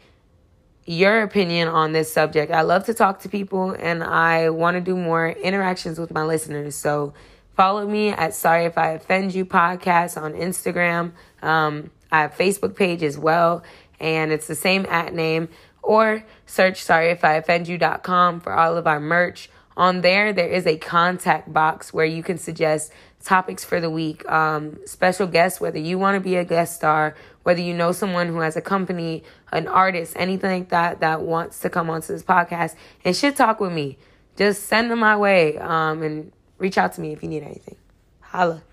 your 0.86 1.24
opinion 1.24 1.68
on 1.68 1.92
this 1.92 2.12
subject. 2.12 2.52
I 2.52 2.62
love 2.62 2.86
to 2.86 2.94
talk 2.94 3.20
to 3.22 3.30
people 3.30 3.72
and 3.72 4.04
I 4.04 4.50
want 4.50 4.76
to 4.76 4.82
do 4.82 4.96
more 4.96 5.30
interactions 5.30 6.00
with 6.00 6.12
my 6.12 6.24
listeners. 6.24 6.76
So 6.76 7.14
follow 7.56 7.88
me 7.88 8.10
at 8.10 8.34
Sorry 8.34 8.66
If 8.66 8.78
I 8.78 8.92
Offend 8.92 9.34
You 9.34 9.46
podcast 9.46 10.22
on 10.22 10.34
Instagram. 10.34 11.14
Um, 11.42 11.92
I 12.12 12.22
have 12.22 12.36
Facebook 12.36 12.76
page 12.76 13.04
as 13.04 13.18
well, 13.18 13.64
and 14.00 14.32
it's 14.32 14.48
the 14.48 14.56
same 14.56 14.86
at 14.86 15.14
name. 15.14 15.50
Or 15.82 16.24
search 16.46 16.84
sorryifoffendyou.com 16.84 18.40
for 18.40 18.54
all 18.54 18.78
of 18.78 18.88
our 18.88 19.00
merch. 19.00 19.50
On 19.78 20.02
there, 20.02 20.32
there 20.32 20.48
is 20.48 20.66
a 20.66 20.78
contact 20.78 21.52
box 21.52 21.94
where 21.94 22.06
you 22.06 22.24
can 22.24 22.38
suggest 22.38 22.92
topics 23.26 23.66
for 23.66 23.82
the 23.82 23.90
week, 23.90 24.28
um, 24.30 24.78
special 24.86 25.28
guests, 25.28 25.60
whether 25.60 25.80
you 25.80 25.98
want 25.98 26.16
to 26.16 26.22
be 26.22 26.36
a 26.36 26.46
guest 26.46 26.76
star, 26.76 27.16
whether 27.44 27.60
you 27.60 27.74
know 27.74 27.92
someone 27.92 28.28
who 28.28 28.40
has 28.40 28.56
a 28.56 28.62
company, 28.62 29.24
an 29.52 29.68
artist, 29.68 30.14
anything 30.16 30.62
like 30.62 30.70
that 30.70 31.00
that 31.02 31.22
wants 31.22 31.60
to 31.60 31.70
come 31.70 31.90
onto 31.90 32.14
this 32.14 32.24
podcast 32.24 32.76
and 33.04 33.16
should 33.16 33.36
talk 33.36 33.60
with 33.60 33.74
me. 33.74 33.98
Just 34.38 34.64
send 34.64 34.92
them 34.92 35.00
my 35.00 35.18
way 35.18 35.58
um, 35.58 36.04
and 36.04 36.32
reach 36.58 36.78
out 36.78 36.94
to 36.94 37.02
me 37.02 37.14
if 37.14 37.24
you 37.24 37.30
need 37.30 37.44
anything. 37.44 37.78
Holla. 38.22 38.64